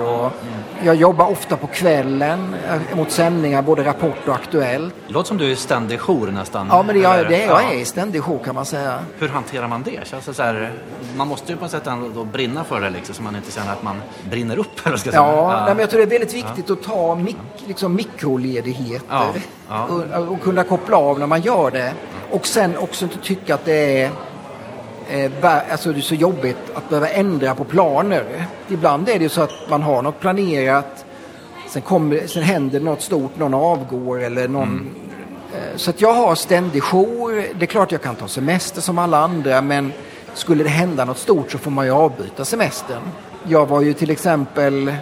[0.84, 4.94] Jag jobbar ofta på kvällen eh, mot sändningar, både Rapport och Aktuellt.
[5.08, 6.68] Det låter som du är ständig jour nästan.
[6.70, 7.72] Ja, men det, jag, det jag Ja.
[7.74, 9.00] är ständig jour kan man säga.
[9.20, 10.08] Hur hanterar man det?
[10.08, 10.74] Känns det så här,
[11.18, 13.52] man måste ju på något sätt ändå då brinna för det liksom, så man inte
[13.52, 14.86] känner att man brinner upp.
[14.88, 15.22] Eller ska säga.
[15.24, 17.38] Ja, Nej, men jag tror det är väldigt viktigt att ta mik
[17.68, 19.26] liksom mikroledigheter Ja,
[19.70, 19.86] ja.
[19.86, 21.94] Och, och kunna koppla av när man gör det.
[22.32, 24.10] Och sen också inte tycka att det är
[25.72, 28.46] Alltså det är så jobbigt att behöva ändra på planer.
[28.70, 31.06] Ibland är det så att man har något planerat.
[31.70, 34.90] Sen, kommer, sen händer något stort, någon avgår eller någon...
[35.54, 37.44] eh, Så att jag har ständig jour.
[37.60, 39.94] Det är klart jag kan ta semester som alla andra men
[40.34, 43.02] skulle det hända något stort så får man ju avbryta semestern.
[43.48, 44.94] Jag var ju till exempel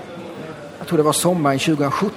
[0.80, 2.12] jag tror det var sommaren 2017,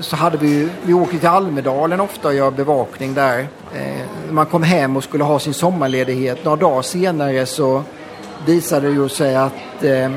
[0.00, 3.38] så hade vi ju, vi åkte till Almedalen ofta och gör bevakning där.
[3.74, 6.44] Eh, man kom hem och skulle ha sin sommarledighet.
[6.44, 7.82] Några dagar senare så
[8.46, 10.10] visade det ju sig att, eh,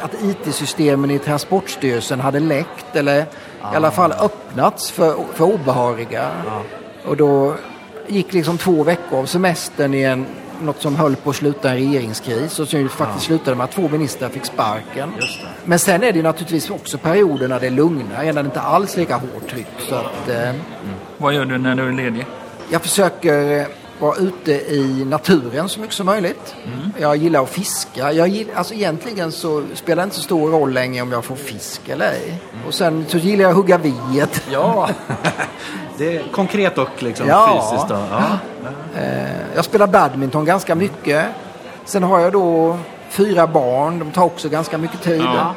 [0.00, 6.30] att IT-systemen i Transportstyrelsen hade läckt eller i alla fall öppnats för, för obehöriga.
[7.06, 7.54] Och då
[8.06, 10.26] gick liksom två veckor av semestern i en,
[10.60, 13.88] något som höll på att sluta en regeringskris och som faktiskt slutade med att två
[13.88, 15.12] ministrar fick sparken.
[15.64, 18.96] Men sen är det naturligtvis också perioder när det är lugnare, när det inte alls
[18.96, 19.66] lika hårt tryck.
[19.88, 20.52] Så att, eh,
[21.18, 22.26] Vad gör du när du är ledig?
[22.70, 23.66] jag försöker eh,
[24.00, 26.54] vara ute i naturen så mycket som möjligt.
[26.98, 28.12] Jag gillar att fiska.
[28.12, 31.36] Jag gill, alltså egentligen så spelar det inte så stor roll längre om jag får
[31.36, 32.40] fisk eller ej.
[32.66, 34.28] Och sen så gillar jag att hugga ved.
[34.50, 34.88] Ja,
[35.98, 37.68] det är konkret och liksom Ja.
[37.70, 37.88] fysiskt.
[37.88, 37.98] Då.
[38.10, 38.22] Ja.
[39.54, 41.24] Jag spelar badminton ganska mycket.
[41.84, 42.78] Sen har jag då
[43.10, 43.98] fyra barn.
[43.98, 45.20] De tar också ganska mycket tid.
[45.24, 45.54] Ja.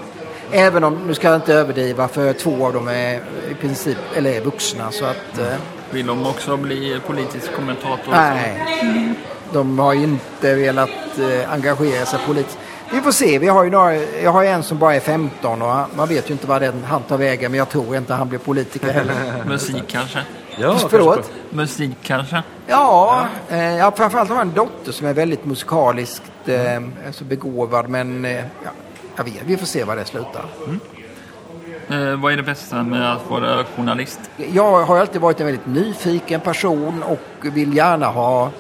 [0.52, 3.16] Även om, nu ska jag inte överdriva, för två av dem är
[3.52, 4.92] i princip, eller är vuxna.
[4.92, 5.56] Så att, eh,
[5.94, 8.12] Vill de också bli politisk kommentator?
[8.12, 9.14] nej.
[9.54, 12.58] De har inte velat eh, engagera sig politiskt.
[12.92, 13.40] Vi får se.
[13.40, 16.08] Vi har ju några, jag har ju en som bara är 15 och han, man
[16.08, 17.52] vet ju inte vad den, han tar vägen.
[17.52, 19.44] Men jag tror inte han blir politiker heller.
[19.48, 20.20] Musik kanske?
[20.58, 21.16] Ja, Förlåt?
[21.16, 22.44] kanske Musik kanske?
[22.68, 27.90] Ja, eh, jag framförallt har jag en dotter som är väldigt musikaliskt eh, alltså begåvad.
[27.90, 28.72] Men eh, ja,
[29.16, 30.46] jag vet, vi får se var det slutar.
[31.90, 34.20] Eh, vad är det bästa med att vara journalist?
[34.54, 38.52] Jag har alltid varit en väldigt nyfiken person och vill gärna ha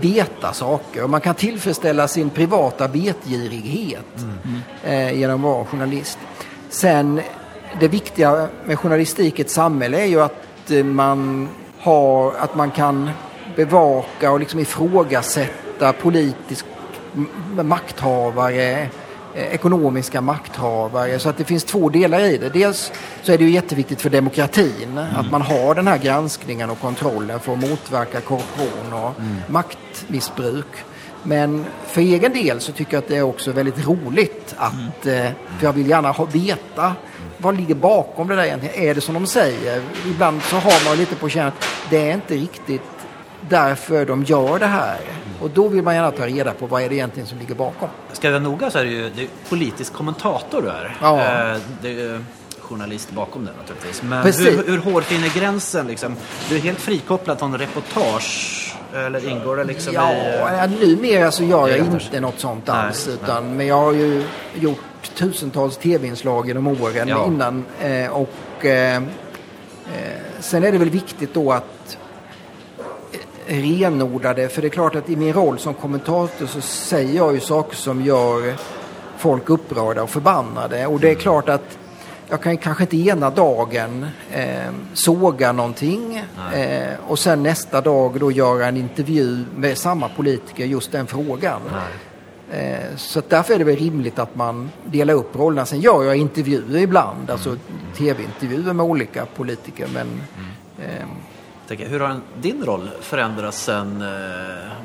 [0.00, 1.04] veta saker.
[1.04, 4.26] Och man kan tillfredsställa sin privata vetgirighet
[4.84, 6.18] eh, genom att vara journalist.
[6.68, 7.20] Sen,
[7.80, 12.70] det viktiga med journalistik i ett samhälle är ju att eh, man, har, att man
[12.70, 13.10] kan
[13.56, 16.66] bevaka och liksom ifrågasätta politisk
[17.62, 18.88] makthavare,
[19.38, 21.18] ekonomiska makthavare.
[21.18, 22.48] Så att det finns två delar i det.
[22.48, 26.80] Dels så är det ju jätteviktigt för demokratin att man har den här granskningen och
[26.80, 29.12] kontrollen för att motverka korruption och
[29.46, 30.66] maktmissbruk.
[31.22, 35.26] Men för egen del så tycker jag att det är också väldigt roligt att, eh,
[35.58, 36.94] för jag vill gärna ha, veta
[37.38, 38.88] vad ligger bakom det där egentligen.
[38.88, 39.82] Är det som de säger?
[40.06, 42.82] Ibland så har man lite på känn att det är inte riktigt
[43.48, 44.98] därför de gör det här.
[45.40, 47.88] Och då vill man gärna ta reda på vad är det egentligen som ligger bakom.
[48.12, 50.96] Ska jag vara noga så är det ju det är politisk kommentator du är.
[51.00, 51.20] Ja.
[51.52, 52.24] Eh, det är
[52.60, 54.02] journalist bakom det naturligtvis.
[54.02, 54.46] Men Precis.
[54.46, 56.16] hur, hur hårfin är gränsen liksom?
[56.48, 58.64] Du är helt frikopplad från reportage.
[58.94, 60.38] Eller ingår det liksom Ja, i...
[60.40, 63.06] ja, numera så gör jag inte något sånt Nej, alls.
[63.06, 63.16] nej.
[63.22, 64.24] Utan, men jag har ju
[64.54, 64.78] gjort
[65.14, 67.26] tusentals tv-inslag genom åren Ja.
[67.26, 67.64] innan.
[67.82, 69.02] Eh, och eh, eh,
[70.40, 71.64] sen är det väl viktigt då att
[73.48, 74.48] renodla det.
[74.48, 77.76] För det är klart att i min roll som kommentator så säger jag ju saker
[77.76, 78.54] som gör
[79.18, 80.86] folk upprörda och förbannade.
[80.86, 81.78] Och det är klart att
[82.30, 88.30] jag kan kanske inte ena dagen eh, såga någonting eh, och sen nästa dag då
[88.30, 91.60] göra en intervju med samma politiker just den frågan.
[92.50, 95.66] Eh, så därför är det väl rimligt att man delar upp rollerna.
[95.66, 97.56] Sen gör jag intervjuer ibland, alltså
[97.96, 99.88] tv-intervjuer med olika politiker.
[99.94, 100.20] Men
[100.78, 101.06] eh,
[101.68, 104.08] Tänker, hur har din roll förändrats sen, eh,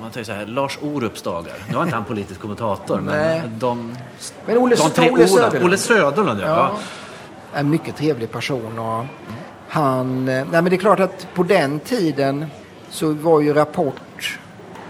[0.01, 1.53] man tänker så här, Lars Orups dagar?
[1.69, 3.95] Nu var inte han politisk kommentator, men de,
[4.45, 5.27] Men Olle- de tre Olle.
[5.27, 5.65] Söderlund.
[5.65, 6.45] Olle Söderlund, ja.
[6.47, 6.71] Ja.
[7.53, 8.79] en mycket trevlig person.
[8.79, 9.05] Och
[9.67, 12.45] han, eh, nej men det är klart att på den tiden
[12.89, 14.39] så var ju Rapport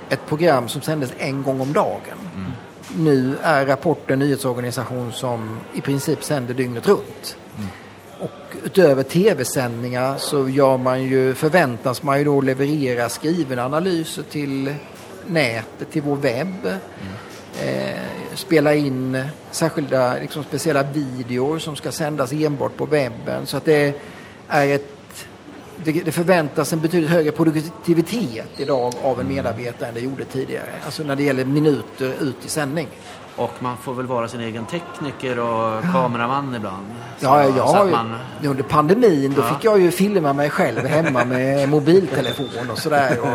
[0.09, 2.17] ett program som sändes en gång om dagen.
[2.97, 7.37] Nu är Rapport en nyhetsorganisation som i princip sänder dygnet runt.
[7.55, 7.82] Och
[8.63, 14.75] utöver tv-sändningar så gör man ju, förväntas man ju då leverera skrivna analyser till
[15.27, 16.65] nätet, till vår webb.
[17.61, 17.99] Eh,
[18.35, 23.45] spela in särskilda, liksom speciella videor som ska sändas enbart på webben.
[23.45, 24.01] Så att det
[24.47, 24.89] är ett
[25.83, 30.69] det, det förväntas en betydligt högre produktivitet idag av en medarbetare än det gjorde tidigare.
[30.85, 32.87] Alltså när det gäller minuter ut i sändning.
[33.35, 36.85] Och man får väl vara sin egen tekniker och kameraman ibland.
[37.19, 40.85] Så, Ja, jag så ju, man, Under pandemin då fick jag ju filma mig själv
[40.85, 43.17] hemma med mobiltelefon och sådär.
[43.21, 43.27] Och,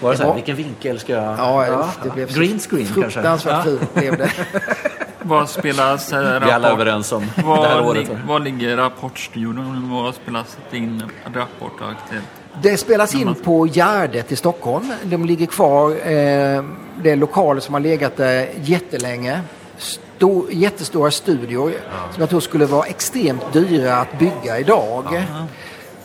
[0.00, 0.34] var det så här, Ja.
[0.34, 1.38] vilken vinkel ska jag...
[1.38, 3.10] ja, det blev Green screen kanske?
[3.10, 3.62] fruktansvärt Ja.
[3.62, 4.30] fult blev det.
[5.22, 6.80] Vad spelas eh, Vi är alla rapport?
[6.80, 8.08] överens om det här Var, året.
[8.26, 9.90] var ligger Rapportstudion?
[9.90, 11.02] Var spelas det in
[11.34, 12.24] Rapport och Aktuellt?
[12.62, 14.92] Det spelas in på Gärdet i Stockholm.
[15.02, 15.90] De ligger kvar.
[15.90, 16.64] Eh,
[17.02, 19.40] det är lokaler som har legat där jättelänge.
[19.78, 21.72] Sto, jättestora studior
[22.12, 25.24] som jag tror skulle vara extremt dyra att bygga idag.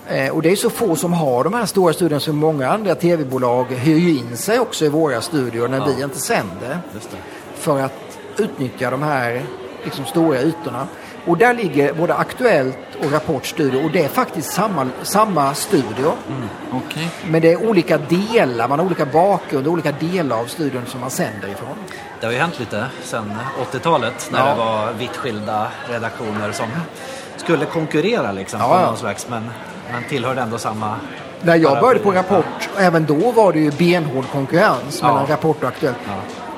[0.08, 2.96] Eh, och det är så få som har de här stora studierna så många andra
[2.96, 6.80] tv-bolag hyr in sig också i våra studior när vi inte sänder.
[7.56, 9.42] För att utnyttja de här
[9.84, 10.88] liksom, stora ytorna.
[11.26, 16.12] Och där ligger både Aktuellt och Rapport studio och det är faktiskt samma, samma studio.
[16.72, 17.10] Okej.
[17.28, 21.00] Men det är olika delar, man har olika bakgrund och olika delar av studion som
[21.02, 21.76] man sänder ifrån.
[22.20, 23.32] Det har ju hänt lite sen
[23.74, 24.46] 80-talet när Ja.
[24.46, 26.68] det var vitt skilda redaktioner som
[27.38, 28.86] skulle konkurrera liksom Ja, ja.
[28.86, 29.50] någon slags, men
[29.94, 30.96] man tillhörde ändå samma...
[31.42, 35.70] När jag började på Rapport, även då var det ju benhård konkurrens mellan Rapport och
[35.70, 35.98] Aktuellt.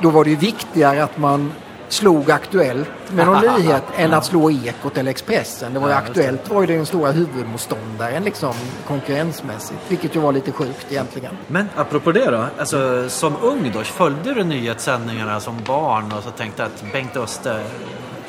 [0.01, 1.51] Då var det ju viktigare att man
[1.93, 5.73] slog Aktuellt med någon nyhet än att slå Ekot eller Expressen.
[5.73, 5.93] Det var ju.
[5.93, 8.53] Aktuellt var ju den stora huvudmotståndaren liksom
[8.87, 9.79] konkurrensmässigt.
[9.87, 11.37] Vilket ju var lite sjukt egentligen.
[11.47, 16.29] Men apropå det då, alltså, som ung då, följde du nyhetssändningarna som barn och så
[16.29, 17.63] tänkte att Bengt Öster...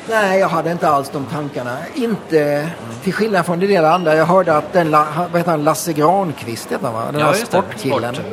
[0.09, 1.77] Nej, jag hade inte alls de tankarna.
[1.93, 2.69] Inte
[3.03, 4.15] till skillnad från det del andra.
[4.15, 7.11] Jag hörde att den, vad heter han, Lasse Granqvist heter han va?
[7.11, 8.15] Den Ja, här sportkillen.
[8.15, 8.25] Sport.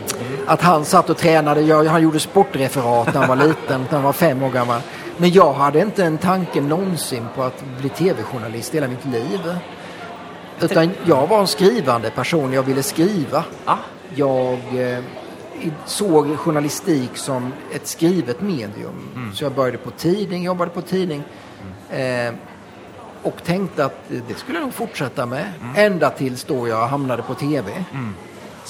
[0.47, 1.89] Att han satt och tränade.
[1.91, 4.81] Han gjorde sportreferat när han var liten, när han var fem år gammal.
[5.21, 9.41] Men jag hade inte en tanke någonsin på att bli tv-journalist hela mitt liv.
[10.61, 12.53] Utan jag var en skrivande person.
[12.53, 13.45] Jag ville skriva.
[13.65, 13.77] Ah,
[14.15, 14.99] Jag eh,
[15.87, 19.09] såg journalistik som ett skrivet medium.
[19.35, 21.23] Så jag började på tidning, jobbade på tidning.
[21.91, 22.35] Eh,
[23.23, 25.45] och tänkte att det skulle jag nog fortsätta med.
[25.77, 27.85] Ända tills då jag hamnade på tv.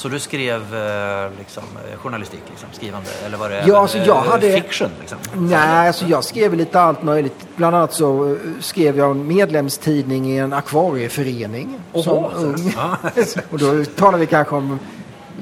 [0.01, 3.09] Så du skrev eh, liksom, eh, journalistik, liksom, skrivande?
[3.27, 4.91] Eller var det Ja, även, alltså, jag eh, hade- fiction?
[5.01, 5.19] Liksom?
[5.35, 7.47] Nej, alltså jag skrev lite allt möjligt.
[7.57, 12.73] Bland annat så skrev jag en medlemstidning i en akvarieförening som Oho, så- ung.
[12.77, 12.97] ja.
[13.51, 14.79] och då talar vi kanske om,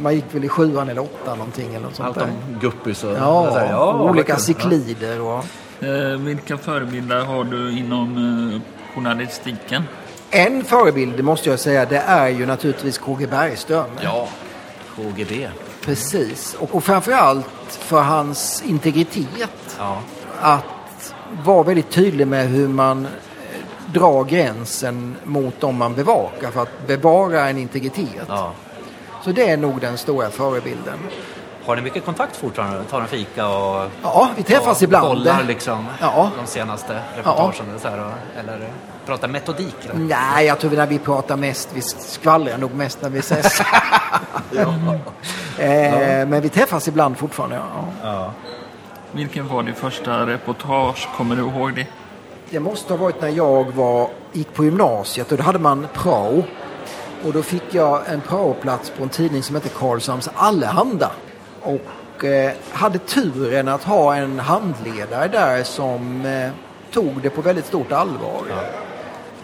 [0.01, 3.11] man gick väl i sjuan eller åttan någonting eller något sånt Allt om guppis och...
[3.13, 4.55] Ja, så här, och olika vad kul.
[4.55, 5.45] cyklider och...
[5.85, 8.17] Eh, vilka förebilder har du inom
[8.55, 9.83] eh, journalistiken?
[10.31, 13.91] En förebild, måste jag säga, det är ju naturligtvis KG Bergström.
[14.01, 14.29] Ja,
[14.99, 15.49] KGB.
[15.81, 16.55] Precis.
[16.61, 19.77] Och, och framförallt för hans integritet.
[19.79, 19.99] Ja.
[20.41, 23.11] Att vara väldigt tydlig med hur man eh,
[23.93, 28.25] drar gränsen mot dem man bevakar för att bevara en integritet.
[28.29, 28.53] ja.
[29.25, 30.99] Så det är nog den stora förebilden.
[31.67, 32.85] Har ni mycket kontakt fortfarande?
[32.85, 33.91] Tar en fika och...
[34.03, 35.07] Ja, vi träffas och ibland.
[35.09, 36.31] Kollar liksom Ja.
[36.41, 37.69] de senaste reportagen?
[37.71, 38.69] eller Så här, eller
[39.07, 39.75] pratar metodik?
[39.85, 39.95] Eller?
[39.95, 43.63] Nej, jag tror när vi pratar mest, vi skvallrar nog mest när vi ses.
[45.59, 47.57] eh, men vi träffas ibland fortfarande.
[47.57, 47.85] Ja.
[48.03, 48.33] Ja.
[49.13, 51.09] Vilken var din första reportage?
[51.17, 51.87] Kommer du ihåg det?
[52.51, 56.45] Det måste ha varit när jag var, gick på gymnasiet och då hade man prao.
[57.25, 61.11] Och då fick jag en praoplats på en tidning som heter Karlshamns Allehanda.
[61.63, 66.51] Och eh, hade turen att ha en handledare där som eh,
[66.93, 68.43] tog det på väldigt stort allvar.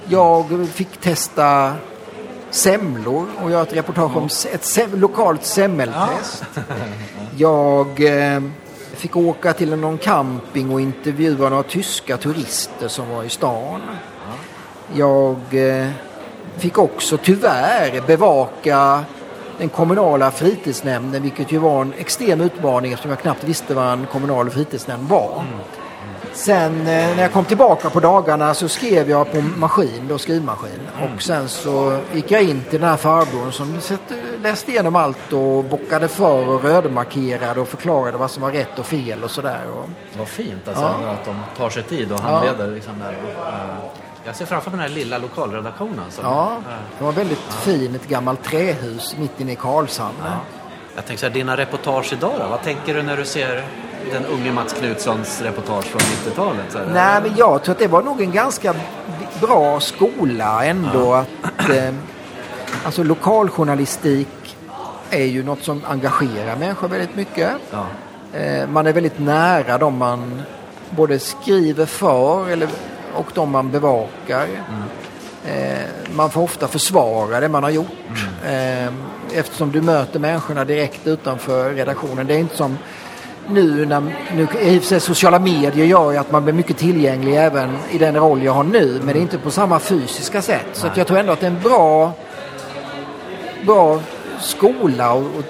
[0.04, 1.72] Jag fick testa
[2.54, 6.44] semlor och göra ett reportage om ett sem- lokalt semmeltest.
[7.36, 7.86] Jag
[8.34, 8.42] eh,
[8.94, 13.80] fick åka till någon camping och intervjua några tyska turister som var i stan.
[14.94, 15.88] Jag eh,
[16.56, 19.04] fick också tyvärr bevaka
[19.58, 24.06] den kommunala fritidsnämnden vilket ju var en extrem utmaning eftersom jag knappt visste vad en
[24.06, 25.44] kommunal fritidsnämnd var.
[26.34, 30.80] Sen eh, när jag kom tillbaka på dagarna så skrev jag på maskin, då skrivmaskin.
[31.14, 34.00] Och sen så gick jag in till den här farbrorn som sett-
[34.42, 38.86] läste igenom allt och bockade för och rödmarkerade och förklarade vad som var rätt och
[38.86, 39.60] fel och sådär.
[40.18, 42.70] Vad fint alltså, att de tar sig tid och handleder.
[42.70, 43.12] Liksom, där.
[43.12, 43.54] Eh,
[44.24, 46.04] jag ser framför mig den här lilla lokalredaktionen.
[46.10, 50.14] Som, ja, eh, det var väldigt fin, ett gammalt trähus mitt inne i Karlshamn.
[50.94, 52.46] Jag tänker så här, dina reportage idag då?
[52.50, 53.64] Vad tänker du när du ser
[54.12, 56.64] den unge Mats Knutssons reportage från 90-talet?
[56.68, 58.74] Så här, Nej, men jag tror att det var nog en ganska
[59.40, 61.12] bra skola ändå.
[61.12, 61.94] Att, eh,
[62.84, 64.56] alltså lokaljournalistik
[65.10, 67.50] är ju något som engagerar människor väldigt mycket.
[67.70, 67.86] Ja.
[68.38, 70.42] Eh, man är väldigt nära de man
[70.90, 72.68] både skriver för eller,
[73.14, 74.46] och de man bevakar.
[75.46, 75.78] Eh,
[76.14, 77.86] man får ofta försvara det man har gjort.
[78.46, 78.92] Eh,
[79.32, 82.26] eftersom du möter människorna direkt utanför redaktionen.
[82.26, 82.78] Det är inte som
[83.48, 84.00] nu när
[84.36, 87.78] nu, i och för sig sociala medier gör ju att man blir mycket tillgänglig även
[87.90, 89.00] i den roll jag har nu.
[89.04, 90.66] Men det är inte på samma fysiska sätt.
[90.72, 92.12] Så jag tror ändå att det är en bra,
[93.66, 94.00] bra
[94.40, 95.44] skola och, och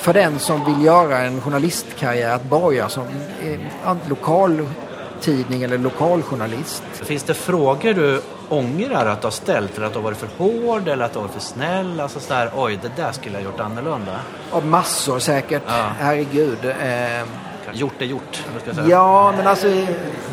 [0.00, 3.04] för den som vill göra en journalistkarriär att börja som
[3.42, 6.82] eh, lokaltidning eller lokaljournalist.
[6.92, 9.76] Finns det frågor du ångrar att du har ställt?
[9.76, 12.00] Eller att du har varit för hård eller att du har varit för snäll?
[12.00, 14.20] Alltså så där, oj, det där skulle jag ha gjort annorlunda.
[14.50, 15.62] Av massor säkert.
[15.66, 15.86] Ja.
[15.98, 16.64] Herregud.
[16.64, 17.28] Eh,
[17.72, 18.86] Gjort är gjort, ska säga.
[18.88, 19.66] Ja, men alltså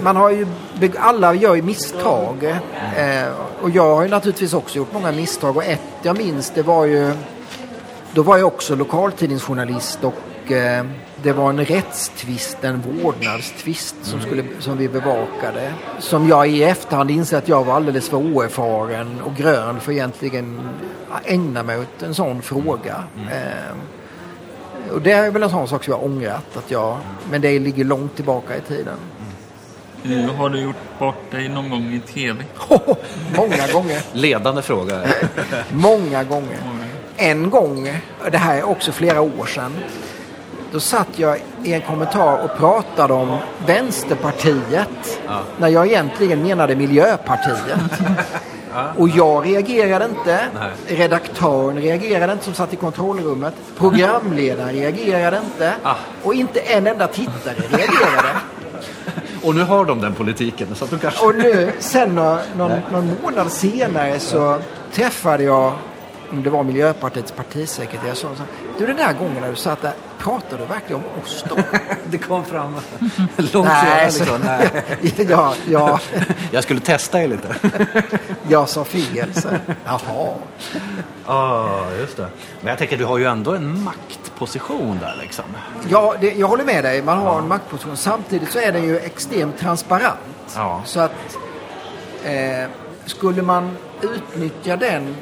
[0.02, 0.48] man har ju,
[0.98, 2.44] alla gör ju misstag.
[2.98, 3.28] Eh,
[3.62, 6.86] och jag har ju naturligtvis också gjort många misstag och ett jag minns det var
[6.86, 7.14] ju,
[8.12, 10.86] då var jag också lokaltidningsjournalist och eh,
[11.24, 15.74] det var en rättstvist, en vårdnadstvist som, skulle, som vi bevakade.
[16.00, 20.60] Som jag i efterhand inser att jag var alldeles för oerfaren och grön för egentligen
[21.26, 23.04] ägna mig åt en sån fråga.
[23.32, 23.76] Eh,
[24.94, 26.58] och det är väl en sån sak som jag har ångrat.
[26.58, 26.98] Att jag,
[27.32, 28.98] men det ligger långt tillbaka i tiden.
[30.06, 32.44] Eh, har du gjort bort dig någon gång i TV?
[33.38, 34.02] många gånger.
[34.14, 35.02] Ledande fråga.
[35.72, 36.58] Många gånger.
[37.18, 38.02] En gång,
[38.32, 39.74] det här är också flera år sedan.
[40.72, 45.20] Då satt jag i en kommentar och pratade om Vänsterpartiet.
[45.58, 47.58] När jag egentligen menade Miljöpartiet.
[48.98, 50.40] Och jag reagerade inte.
[50.88, 53.54] Redaktören reagerade inte som satt i kontrollrummet.
[53.78, 55.74] Programledaren reagerade inte.
[55.84, 55.96] Ah.
[56.24, 58.30] Och inte en enda tittare reagerade.
[59.44, 60.68] Och nu har de den politiken.
[60.76, 61.26] Så att de kanske...
[61.26, 64.58] Och nu, sen nå- någon, någon månad senare så
[64.94, 65.74] träffade jag,
[66.32, 68.28] om det var Miljöpartiets partisekreterare, sa
[68.78, 71.56] du den där gången när du satt där, pratade du verkligen om oss då?
[72.10, 72.76] det kom fram
[73.38, 74.12] långt Nej, senare.
[74.12, 74.42] så- Liksom.
[74.46, 75.28] Nej.
[75.30, 76.00] ja, ja,
[76.52, 77.56] Jag skulle testa er lite.
[78.48, 79.34] jag sa fel.
[79.34, 79.50] Så.
[79.86, 80.34] Jaha.
[81.28, 82.28] Ja, just det.
[82.62, 85.46] Men jag tänker, du har ju ändå en maktposition där liksom.
[85.90, 87.02] Ja, det, jag håller med dig.
[87.02, 87.98] Man har en maktposition.
[87.98, 90.17] Samtidigt så är den ju extremt transparent.
[90.56, 90.82] Ja.
[90.86, 91.38] Så att
[92.23, 92.69] eh,
[93.06, 95.15] skulle man utnyttja den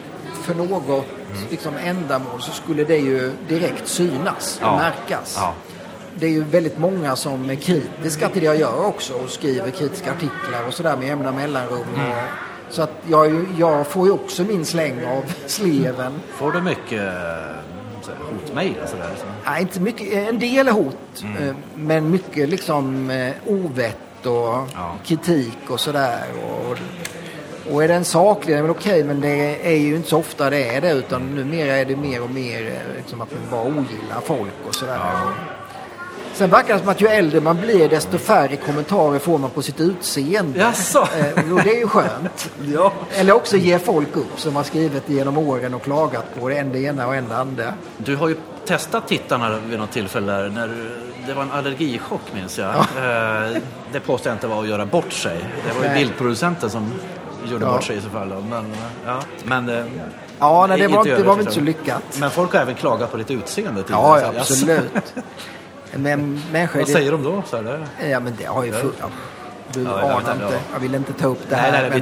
[0.46, 1.06] för något
[1.52, 4.78] liksom, ändamål så skulle det ju direkt synas och Ja.
[4.78, 5.36] märkas.
[5.40, 5.54] Ja.
[6.20, 9.72] Det är ju väldigt många som är kritiska till det jag gör också och skriver
[9.72, 11.84] kritiska artiklar och sådär med jämna mellanrum.
[11.96, 12.12] Mm.
[12.12, 12.18] Och,
[12.70, 16.14] så att jag, jag får ju också min släng av sleven.
[16.34, 19.10] Får du mycket eh, hotmejl och sådär?
[19.18, 19.26] Så?
[19.46, 20.14] Nej, inte mycket.
[20.30, 21.50] En del är hot, Mm.
[21.50, 24.96] eh, men mycket liksom eh, ovett och Ja.
[25.06, 26.24] kritik och sådär.
[26.46, 26.78] Och,
[27.72, 30.82] och är den saklig, väl okej, men det är ju inte så ofta det är
[30.82, 30.92] det.
[30.92, 34.76] Utan numera är det mer och mer eh, liksom att man bara ogillar folk och
[34.76, 35.00] sådär.
[36.34, 39.62] Sen verkar det som att ju äldre man blir desto färre kommentarer får man på
[39.62, 40.60] sitt utseende.
[40.60, 41.00] Jaså?
[41.18, 42.52] Eh, och det är ju skönt.
[42.74, 42.94] Ja.
[43.16, 46.72] Eller också ger folk upp som har skrivit genom åren och klagat på det, en
[46.72, 47.74] det ena och en det andra.
[47.98, 48.36] Du har ju
[48.66, 52.76] testat tittarna vid något tillfälle när du- det var en allergichock minns jag.
[52.76, 53.58] Eh,
[53.92, 55.38] Det påstår jag inte var att göra bort sig.
[55.68, 56.00] Det var ju Nej.
[56.06, 56.94] bildproducenten som
[57.52, 57.72] gjorde Ja.
[57.72, 58.28] bort sig i så fall.
[58.50, 58.74] Men,
[59.06, 59.20] ja.
[59.44, 59.86] men, eh,
[60.40, 62.18] Ja, nej, det var, det var väl inte så lyckat.
[62.20, 63.84] men folk har även klagat på ditt utseende.
[63.90, 65.14] Ja, ja absolut.
[65.94, 66.80] Men människor...
[66.80, 67.44] Vad säger de då?
[67.48, 67.86] Så här?
[68.10, 68.92] Ja, men det har ju full...
[69.00, 69.06] Ja,
[69.74, 70.60] du Ja, anar inte, ja.
[70.74, 71.90] Jag vill inte ta upp det Nej, här.
[71.90, 72.02] nej, men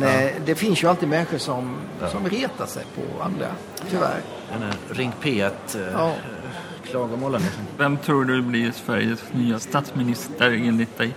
[0.00, 1.76] vi- men eh, det finns ju alltid människor som,
[2.12, 3.46] som retar sig på andra.
[3.90, 4.20] Tyvärr.
[4.90, 6.12] Ring P1 eh, Ja.
[6.94, 7.42] Klagomålen.
[7.42, 7.62] Liksom.
[7.78, 11.14] Vem tror du blir Sveriges nya statsminister enligt dig?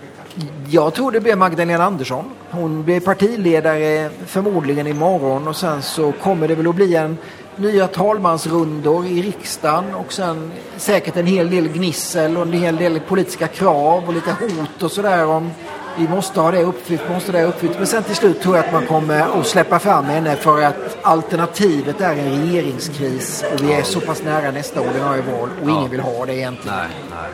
[0.68, 2.24] Jag tror det blir Magdalena Andersson.
[2.50, 7.18] Hon blir partiledare förmodligen imorgon och sen så kommer det väl att bli en
[7.56, 13.00] nya talmansrundor i riksdagen och sen säkert en hel del gnissel och en hel del
[13.00, 15.50] politiska krav och lite hot och sådär om
[15.98, 17.78] vi måste ha det uppfyllt, vi måste det uppfyllt.
[17.78, 20.98] Men sen till slut tror jag att man kommer att släppa fram henne för att
[21.02, 25.90] alternativet är en regeringskris och vi är så pass nära nästa ordinarie val och ingen
[25.90, 26.76] vill ha det egentligen.
[26.76, 27.30] Nej, nej.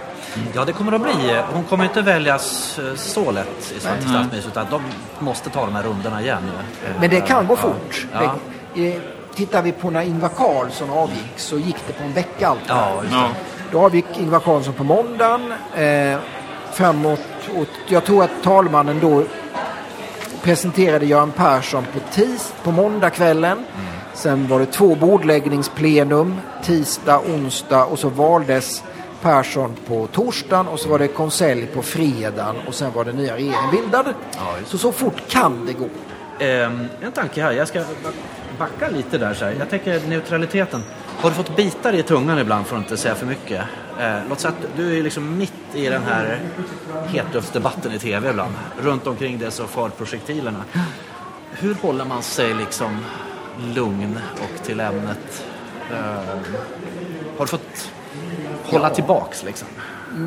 [0.54, 1.42] Ja, det kommer att bli.
[1.52, 4.82] Hon kommer inte väljas eh, så lätt i statsminister utan de
[5.24, 6.50] måste ta de här rundorna igen.
[6.84, 7.56] Eh, Men det kan gå ja.
[7.56, 8.06] fort.
[8.12, 8.34] Ja.
[8.74, 9.00] Det, eh,
[9.34, 12.60] tittar vi på när Ingvar Carlsson avgick så gick det på en vecka allt.
[12.68, 13.02] Ja,
[13.72, 15.52] Då avgick Ingvar Carlsson på måndagen.
[15.76, 16.18] Eh,
[16.74, 17.20] framåt,
[17.56, 19.24] och jag tror att talmannen då
[20.42, 23.64] presenterade Göran Persson på, tis, på måndagskvällen.
[24.14, 28.84] Sen var det två bordläggningsplenum, tisdag, onsdag och så valdes
[29.22, 33.36] Persson på torsdagen och så var det konselj på fredagen och sen var den nya
[33.36, 34.06] regeringen bildad.
[34.36, 35.88] Ja, så så fort kan det gå.
[36.38, 37.84] Ehm, en tanke här, jag ska
[38.58, 39.34] backa lite där.
[39.34, 39.56] Så här.
[39.58, 40.82] Jag tänker neutraliteten.
[41.20, 43.64] Har du fått bitar i tungan ibland för att inte säga för mycket?
[44.00, 46.40] Eh, låt säga att du är liksom mitt i den här
[47.06, 48.54] hetluftsdebatten i tv ibland.
[48.80, 50.64] Runt omkring det så far projektilerna.
[51.50, 53.04] Hur håller man sig liksom
[53.74, 55.44] lugn och till ämnet?
[55.90, 56.38] Eh,
[57.36, 57.90] har du fått
[58.64, 59.68] hålla tillbaks liksom?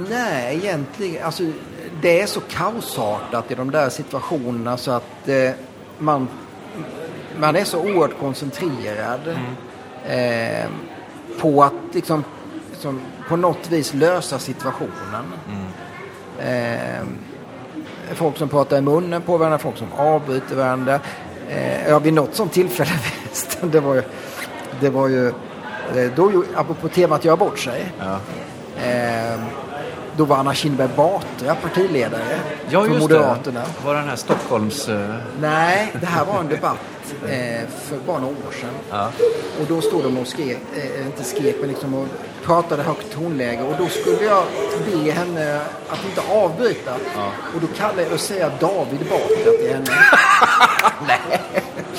[0.10, 1.26] Nej, egentligen.
[1.26, 1.44] Alltså,
[2.02, 5.52] det är så kaosartat i de där situationerna så att eh,
[5.98, 6.28] man,
[7.40, 9.38] man är så oerhört koncentrerad
[10.06, 10.70] eh,
[11.40, 12.24] på att liksom,
[12.72, 15.34] liksom, på något vis lösa situationen.
[16.40, 17.06] Eh,
[18.16, 21.00] folk som pratar i munnen på varandra, folk som avbryter varandra.
[21.50, 22.92] Eh, ja, vid något sånt tillfälle,
[23.62, 24.04] det var ju,
[24.80, 27.92] det var ju eh, då, apropå temat göra bort sig.
[28.00, 28.20] Ja.
[28.84, 29.27] Eh,
[30.18, 32.40] då var Anna Kinberg Batra partiledare
[32.70, 33.60] Ja, för Moderaterna.
[33.60, 33.86] det.
[33.88, 34.88] Var den här Stockholms...
[34.90, 36.78] eh, Nej, det här var en debatt
[37.24, 38.70] eh, för bara några år sedan.
[38.92, 39.10] Ja.
[39.62, 42.08] Och då stod de och skrek, eh, inte skrek, men liksom och
[42.46, 43.62] pratade högt tonläge.
[43.62, 44.44] Och då skulle jag
[44.86, 46.94] be henne att inte avbryta.
[47.56, 49.86] Och då kallade jag och säga David Batra till henne.
[51.08, 51.42] Nej.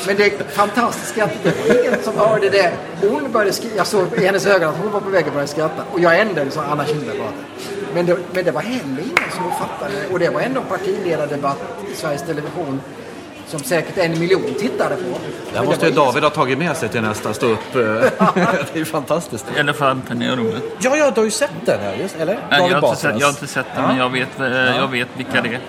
[0.07, 2.73] Men det fantastiska är att det var ingen som hörde det.
[3.01, 5.47] Hon började skrika, jag såg i hennes ögon att hon var på väg att börja
[5.47, 5.83] skratta.
[5.93, 7.33] Och jag ändrade så Anna Kinberg Batra.
[7.95, 10.13] Men det, men det var heller ingen som fattade det.
[10.13, 11.59] Och det var ändå en partiledardebatt
[11.93, 12.81] i Sveriges Television
[13.49, 15.19] som säkert en miljon tittade på.
[15.57, 17.75] Här måste ju David ha tagit med sig till nästa stå upp.
[17.75, 19.47] eh, det är ju fantastiskt.
[19.57, 20.63] elefanten i rummet.
[20.79, 22.39] Ja, ja, du har ju sett den här, just, eller?
[22.51, 24.89] Nej, David jag, har sett, jag har inte sett den, men jag vet, eh, jag
[24.89, 25.61] vet vilka det är.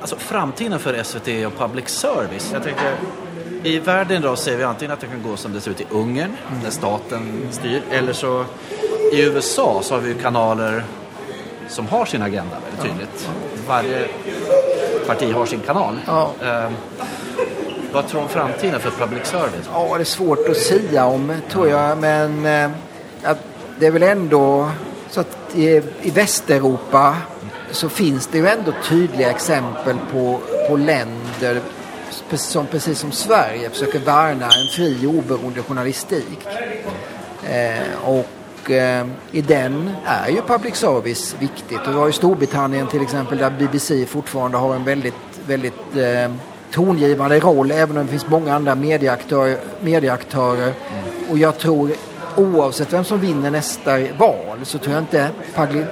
[0.00, 2.50] Alltså framtiden för SVT och public service.
[2.52, 2.96] Jag tänker,
[3.62, 5.86] i världen idag ser vi antingen att det kan gå som det ser ut i
[5.90, 8.44] Ungern, där staten styr, eller så
[9.12, 10.84] i USA så har vi ju kanaler
[11.68, 13.28] som har sin agenda väldigt tydligt.
[13.68, 14.08] Varje
[15.06, 15.94] parti har sin kanal.
[16.06, 16.32] Ja.
[16.42, 16.70] Eh,
[17.92, 19.68] vad tror du om framtiden för public service?
[19.72, 21.98] Ja, det är svårt att säga om, tror jag.
[21.98, 22.70] Men eh,
[23.78, 24.70] det är väl ändå
[25.10, 27.16] så att i, i Västeuropa
[27.70, 31.60] så finns det ju ändå tydliga exempel på, på länder
[32.30, 36.46] som precis som Sverige försöker värna en fri oberoende journalistik.
[37.50, 38.26] Eh, och
[38.70, 41.80] eh, i den är ju public service viktigt.
[41.86, 45.14] Och vi har ju Storbritannien till exempel där BBC fortfarande har en väldigt,
[45.46, 46.32] väldigt eh,
[46.70, 49.58] tongivande roll även om det finns många andra medieaktörer.
[49.80, 50.72] medieaktörer.
[51.30, 51.90] Och jag tror
[52.36, 55.30] oavsett vem som vinner nästa val så tror jag inte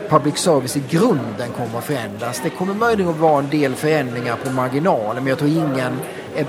[0.08, 2.40] public, service i grunden kommer att förändras.
[2.42, 5.92] Det kommer möjligen att vara en del förändringar på marginalen men jag tror ingen
[6.36, 6.46] är,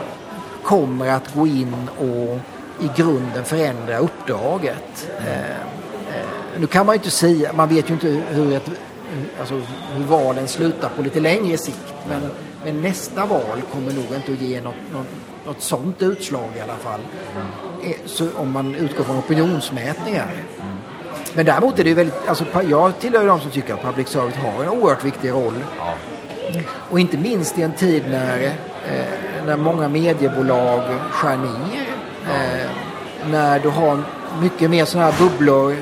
[0.63, 2.39] kommer att gå in och
[2.79, 5.09] i grunden förändra uppdraget.
[5.19, 5.67] Eh,
[6.59, 8.69] nu kan man ju inte säga, man vet ju inte hur, ett,
[9.39, 9.61] alltså,
[9.95, 12.21] hur valen slutar på lite längre sikt men,
[12.65, 15.07] men nästa val kommer nog inte att ge något, något,
[15.45, 16.99] något sånt utslag i alla fall.
[17.83, 20.31] Eh, Så om man utgår från opinionsmätningar.
[21.33, 24.07] Men däremot är det ju väldigt, alltså jag tillhör ju de som tycker att public
[24.07, 25.53] service har en oerhört viktig roll.
[26.89, 29.05] Och inte minst i en tid när, eh,
[29.45, 30.81] när många mediebolag
[31.11, 31.87] skär ner.
[32.33, 32.69] Eh,
[33.31, 34.03] när du har
[34.41, 35.75] mycket mer sådana här bubblor,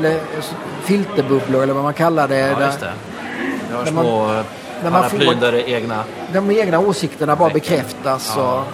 [0.00, 0.44] eller eh,
[0.84, 2.38] filterbubblor eller vad man kallar det.
[2.38, 2.92] Ja, just det.
[3.70, 4.40] Jag har man- små eh,
[4.82, 6.04] när man får- där det egna...
[6.32, 8.36] de egna åsikterna bara bekräftas.
[8.36, 8.64] Och, Ja,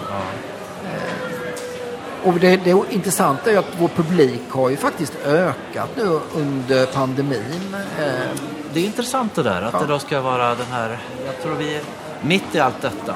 [2.23, 7.75] och det, det intressanta är att vår publik har ju faktiskt ökat nu under pandemin.
[7.99, 8.05] Eh,
[8.73, 9.79] Det är intressant det där, att Ja.
[9.79, 10.97] det då ska vara den här...
[11.25, 11.81] Jag tror vi är
[12.21, 13.13] mitt i allt detta.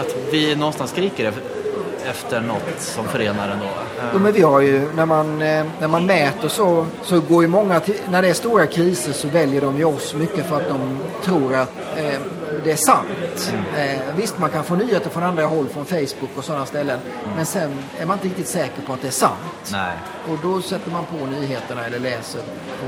[0.00, 1.67] Att vi någonstans skriker ef-
[2.06, 3.66] efter något som förenar ändå.
[4.12, 7.48] Jo, men vi har ju, när man, eh, när man mäter så, så går ju
[7.48, 10.68] många, till, när det är stora kriser så väljer de ju oss mycket för att
[10.68, 12.20] de tror att eh,
[12.64, 13.52] det är sant.
[13.76, 16.98] Eh, visst, man kan få nyheter från andra håll, från Facebook och sådana ställen.
[17.36, 19.70] Men sen är man inte riktigt säker på att det är sant.
[19.72, 19.92] Nej.
[20.28, 22.40] Och då sätter man på nyheterna eller läser
[22.80, 22.86] på,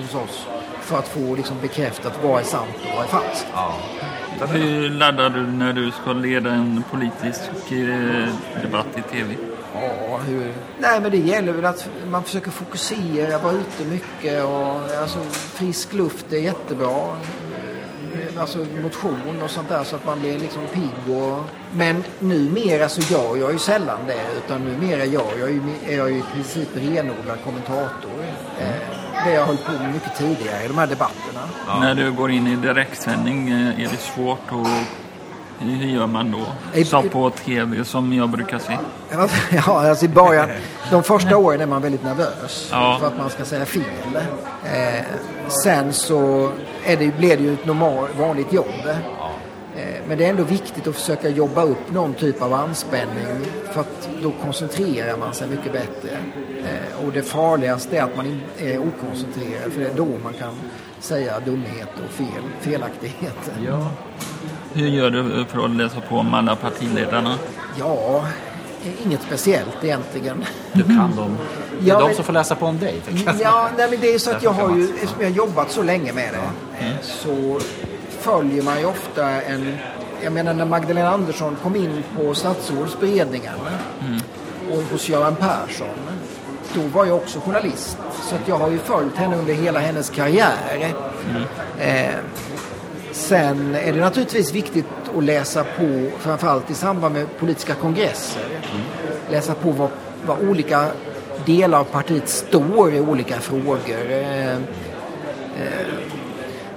[0.00, 0.46] hos oss
[0.80, 3.46] för att få liksom bekräftat vad är sant och vad är falskt.
[3.54, 3.74] Ja.
[4.38, 8.28] Hur laddar du när du ska leda en politisk eh,
[8.62, 9.34] debatt i tv?
[9.74, 10.52] Ja, hur...
[10.78, 15.92] Nej, men det gäller väl att man försöker fokusera, vara ute mycket och alltså, frisk
[15.92, 17.16] luft är jättebra.
[18.38, 21.44] Alltså motion och sånt där så att man blir liksom pigg och...
[21.72, 26.10] Men numera så gör jag ju sällan det utan numera gör jag ju, är jag
[26.10, 28.24] ju i princip renodlad kommentator.
[28.60, 31.40] Eh, det jag höll på med mycket tidigare i de här debatterna.
[31.80, 34.66] När du går in i direktsändning, eh, är det svårt och
[35.58, 36.82] hur gör man då?
[36.84, 38.78] Så på tv som jag brukar se.
[39.10, 39.28] Ja,
[39.88, 40.48] alltså i början,
[40.90, 42.96] de första åren är man väldigt nervös Ja.
[43.00, 43.82] för att man ska säga fel.
[44.64, 45.02] Eh,
[45.64, 46.50] sen så
[46.84, 48.66] är det, blir det ju ett normalt, vanligt jobb.
[49.80, 53.26] Eh, men det är ändå viktigt att försöka jobba upp någon typ av anspänning
[53.72, 56.10] för att då koncentrerar man sig mycket bättre.
[56.58, 60.54] Eh, och det farligaste är att man är okoncentrerad för det är då man kan
[61.00, 63.54] säga dumheter och fel, felaktigheter.
[63.66, 63.90] Ja.
[64.72, 67.34] Hur gör du för att läsa på om alla partiledarna?
[67.78, 68.24] Ja,
[69.04, 70.44] inget speciellt egentligen.
[70.72, 71.36] Du kan dem.
[71.80, 73.02] Det är Ja, de som får läsa på om dig.
[73.40, 75.82] Ja, nej, men det är så att jag har ju, eftersom jag har jobbat så
[75.82, 77.60] länge med det, eh, så
[78.20, 79.76] följer man ju ofta en...
[80.22, 83.54] Jag menar när Magdalena Andersson kom in på statsrådsberedningen
[84.70, 85.88] och hos Göran Persson,
[86.74, 87.98] då var jag också journalist.
[88.22, 90.94] Så att jag har ju följt henne under hela hennes karriär.
[91.78, 92.14] Eh,
[93.12, 98.42] sen är det naturligtvis viktigt att läsa på, framförallt i samband med politiska kongresser,
[99.30, 99.90] läsa på vad,
[100.26, 100.86] vad olika
[101.46, 103.78] delar av partiet står i olika frågor.
[103.88, 104.58] Eh, eh,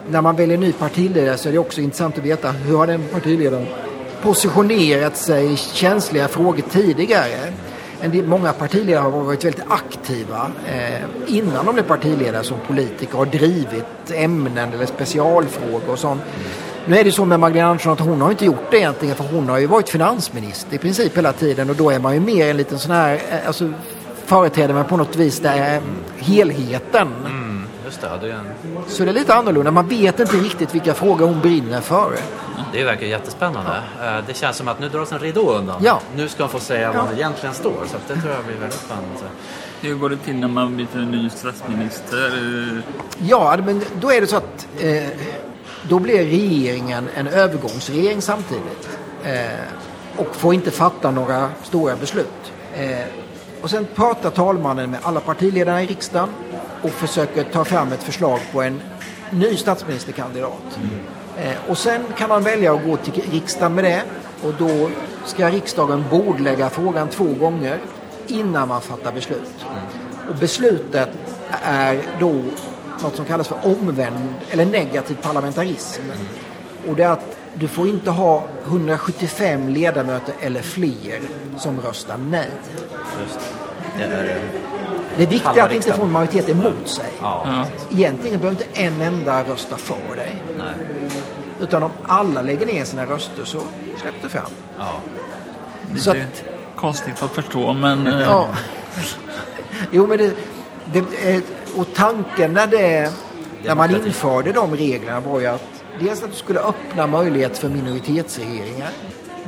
[0.10, 3.04] när man väljer ny partiledare så är det också intressant att veta hur har den
[3.12, 3.66] partiledaren
[4.22, 7.54] positionerat sig i känsliga frågor tidigare.
[8.01, 13.20] En del, många partiledare har varit väldigt aktiva eh, innan de blev partiledare som politiker
[13.20, 16.22] och drivit ämnen eller specialfrågor och sånt.
[16.86, 19.24] Nu är det så med Magdalena Andersson att hon har inte gjort det egentligen för
[19.24, 22.49] hon har ju varit finansminister i princip hela tiden och då är man ju mer
[22.49, 23.74] en liten sån här, eh, alltså
[24.26, 25.82] företräder man på något vis där
[26.18, 27.08] helheten.
[27.26, 27.43] Mm,
[27.94, 28.46] just det, det, är en,
[28.88, 29.72] Så det är lite annorlunda.
[29.72, 32.12] Man vet inte riktigt vilka frågor hon brinner för.
[32.74, 33.82] det verkar jättespännande.
[34.04, 35.82] Eh, Det känns som att nu dras en ridå undan.
[35.84, 36.00] Ja.
[36.16, 36.91] Nu ska hon få säga Ja.
[36.94, 37.74] vad hon egentligen står.
[37.91, 39.10] Så det tror jag blir väldigt spännande.
[39.82, 42.32] Hur går det till när man byter en ny statsminister?
[43.18, 45.04] Ja, men då är det så att eh,
[45.89, 48.89] då blir regeringen en övergångsregering samtidigt.
[49.24, 49.38] Eh,
[50.18, 52.54] och får inte fatta några stora beslut.
[52.76, 52.98] Eh,
[53.62, 56.30] och sen pratar talmannen med alla partiledarna i riksdagen
[56.84, 58.82] och försöker ta fram ett förslag på en
[59.32, 60.80] ny statsministerkandidat.
[61.38, 64.04] Eh, och sen kan man välja att gå till riksdagen med det
[64.44, 64.90] och då
[65.26, 67.80] ska riksdagen bordlägga frågan två gånger
[68.28, 69.66] innan man fattar beslut.
[70.30, 71.10] Och beslutet
[71.64, 72.42] är då
[73.04, 76.02] något som kallas för omvänd eller negativ parlamentarism.
[76.88, 81.20] Och det är att du får inte ha 175 ledamöter eller fler
[81.58, 82.50] som röstar nej.
[83.22, 83.40] Just
[83.98, 84.40] det är,
[85.18, 87.09] det är viktigt Halva att inte få en majoritet emot sig.
[87.22, 87.66] ja.
[87.91, 90.43] Egentligen behöver inte en enda rösta för dig.
[90.57, 90.66] Nej.
[91.61, 93.59] Utan om alla lägger ner sina röster så
[94.01, 94.43] släpp det fram.
[94.80, 94.91] Ja.
[95.97, 96.43] Så Lite att,
[96.76, 98.47] konstigt att förstå men eh, ja.
[99.91, 100.34] Jo, men det,
[100.93, 100.99] det,
[101.36, 101.41] eh,
[101.76, 103.11] och tanken när, det,
[103.66, 107.70] när man införde de reglerna var ju att dels att du skulle öppna möjlighet för
[107.70, 108.89] minoritetsregeringar.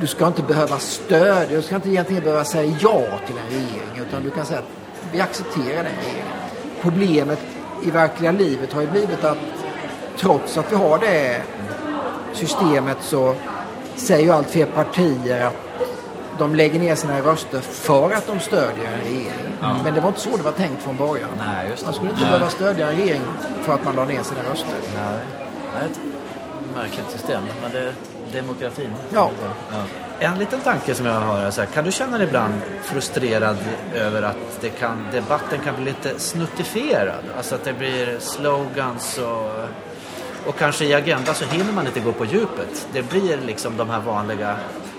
[0.00, 4.06] Du ska inte behöva stöd, du ska inte egentligen behöva säga ja till en regering
[4.08, 4.85] utan du kan säga att
[5.16, 6.32] vi accepterar den regeringen.
[6.82, 7.38] Problemet
[7.82, 9.38] i verkliga livet har ju blivit att
[10.16, 11.42] trots att vi har det
[12.32, 13.34] systemet så
[13.94, 15.56] säger ju allt fler partier att
[16.38, 19.56] de lägger ner sina röster för att de stödjer en regering.
[19.84, 21.30] Men det var inte så det var tänkt från början.
[21.38, 21.70] Nej.
[21.84, 23.22] Man skulle inte behöva stödja en regering
[23.62, 24.74] för att man la ner sina röster.
[24.94, 25.20] Nej.
[25.80, 26.00] Är ett
[26.74, 27.92] märkligt system, men det är
[28.32, 28.90] demokratin.
[29.14, 29.30] Ja.
[29.70, 30.05] Ja.
[30.20, 33.56] En liten tanke som jag har är så här, kan du känna dig ibland frustrerad
[33.94, 37.22] över att det kan, debatten kan bli lite snuttifierad?
[37.36, 39.50] Alltså att det blir slogans och,
[40.48, 42.86] och kanske i Agenda så hinner man inte gå på djupet.
[42.92, 44.56] Det blir liksom de här vanliga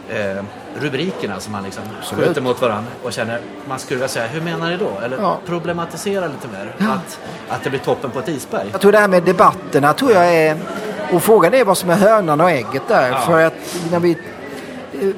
[0.09, 0.43] eh,
[0.80, 2.26] rubrikerna som man liksom Absolut.
[2.28, 4.91] skjuter mot varandra och känner, man skulle vilja säga, hur menar ni då?
[5.05, 5.38] Eller Ja.
[5.45, 6.89] problematisera lite mer.
[6.89, 8.68] Att, att det blir toppen på ett isberg.
[8.72, 10.57] Jag tror det här med debatterna tror jag är...
[11.11, 13.09] Och frågan är vad som är hönan och ägget där.
[13.09, 13.20] Ja.
[13.20, 13.53] För att
[13.91, 14.18] när vi...
[14.94, 15.10] eh,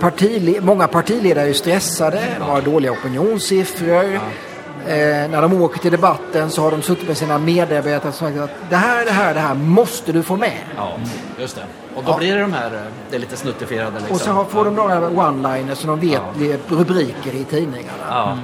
[0.00, 4.14] Partile, många partiledare är ju stressade, de har dåliga opinionssiffror.
[4.14, 8.38] Eh, när de åker till debatten så har de suttit med sina medarbetare och sagt
[8.38, 10.58] att det här, det här, det här måste du få med.
[10.76, 10.92] Ja,
[11.38, 11.62] just det.
[11.96, 12.16] Och då Ja.
[12.16, 14.14] blir det de här, eh, det är lite snuttifierade liksom.
[14.14, 16.56] Och så har- får de några one-liners som de vet Ja.
[16.76, 18.02] rubriker i tidningarna.
[18.08, 18.38] Ja,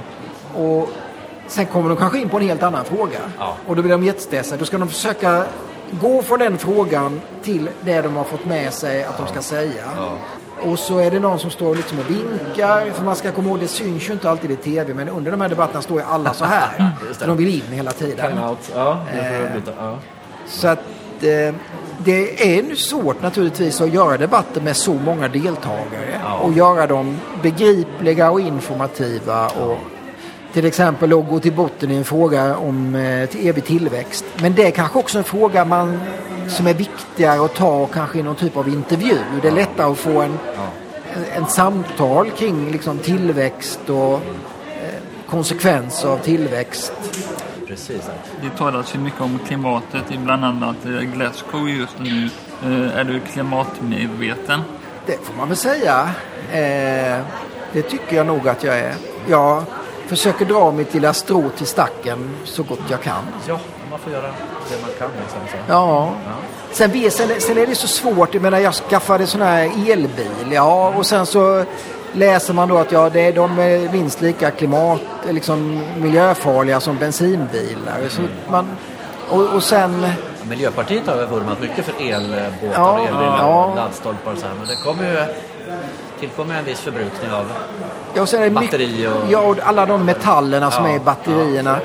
[0.61, 0.89] Och
[1.47, 3.17] sen kommer de kanske in på en helt annan fråga.
[3.39, 3.53] Ja.
[3.67, 4.57] Och då blir de jättestressade.
[4.59, 5.43] Då ska de försöka
[6.01, 9.83] gå från den frågan till det de har fått med sig att de ska säga.
[10.61, 12.91] Och så är det någon som står liksom och vinkar.
[12.91, 14.93] För man ska komma ihåg, det syns ju inte alltid i tv.
[14.93, 16.91] Men under de här debatterna står ju alla så här.
[17.13, 18.15] För de vill in hela tiden.
[18.35, 19.61] Ja, Eh.
[19.77, 19.97] Ja.
[20.47, 20.79] Så att
[21.21, 21.55] eh,
[21.97, 26.19] det är nu svårt naturligtvis att göra debatter med så många deltagare.
[26.23, 26.37] Ja.
[26.37, 29.47] Och göra dem begripliga och informativa.
[29.47, 29.77] Och
[30.53, 34.25] till exempel att gå till botten i en fråga om eh, evig tillväxt.
[34.41, 35.99] Men det är kanske också en fråga man,
[36.47, 39.17] som är viktigare att ta kanske i någon typ av intervju.
[39.41, 40.39] Det är lättare att få en,
[41.13, 44.19] en, en samtal kring liksom, tillväxt och eh,
[45.29, 46.93] konsekvenser av tillväxt.
[47.67, 48.09] Precis.
[48.41, 52.29] det talas ju mycket om klimatet i bland annat eh, Glasgow just nu.
[52.63, 54.61] Eh, Är du klimatmedveten?
[55.05, 56.09] Det får man väl säga.
[56.51, 57.21] Eh,
[57.73, 58.95] det tycker jag nog att jag är.
[59.27, 59.63] Jag
[60.07, 63.23] försöker dra mitt lilla strå till stacken så gott jag kan.
[63.47, 63.59] Ja,
[63.89, 64.21] man får göra
[64.69, 65.09] det man kan.
[65.21, 65.57] Liksom, så.
[65.67, 66.11] Ja.
[66.71, 68.33] Sen, vet- sen, sen är det så svårt.
[68.33, 70.51] Jag menar, jag skaffade sån här elbil.
[70.51, 71.63] Ja, och sen så
[72.13, 76.97] läser man då att ja, det är, de är minst lika klimat, liksom miljöfarliga som
[76.97, 77.97] bensinbilar.
[78.09, 78.67] Så man,
[79.29, 80.07] och, och sen...
[80.49, 83.65] Miljöpartiet har vurmat mycket för elbåtar Ja, och elbilar ja.
[83.65, 84.53] och laddstolpar och så här.
[84.59, 85.25] Men det kommer ju
[86.19, 87.45] tillkommer en viss förbrukning av...
[88.13, 91.79] Ja, och sen Batteri och- Ja, och alla de metallerna som Ja, är i batterierna.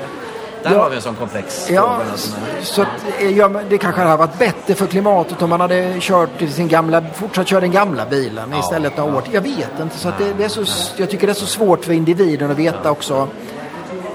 [0.63, 0.83] Där Ja.
[0.83, 2.17] har vi en sån komplex Ja, fråga
[2.61, 2.87] så att,
[3.19, 7.03] eh, ja, det kanske hade varit bättre för klimatet om man hade kört sin gamla,
[7.13, 9.33] fortsatt köra den gamla bilen Ja, istället några år till.
[9.33, 9.97] Jag vet inte.
[9.97, 10.63] Så det, det är så,
[10.97, 13.27] jag tycker det är så svårt för individen att veta också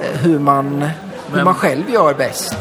[0.03, 0.83] eh, hur man,
[1.29, 2.55] hur Men- man själv gör bäst.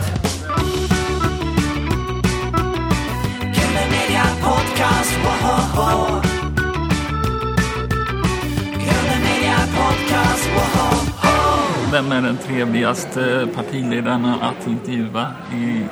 [11.95, 15.25] Vem är den trevligaste partiledaren att intervjua?
[15.53, 15.85] I,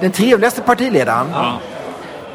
[0.00, 1.26] Den trevligaste partiledaren?
[1.32, 1.58] ja,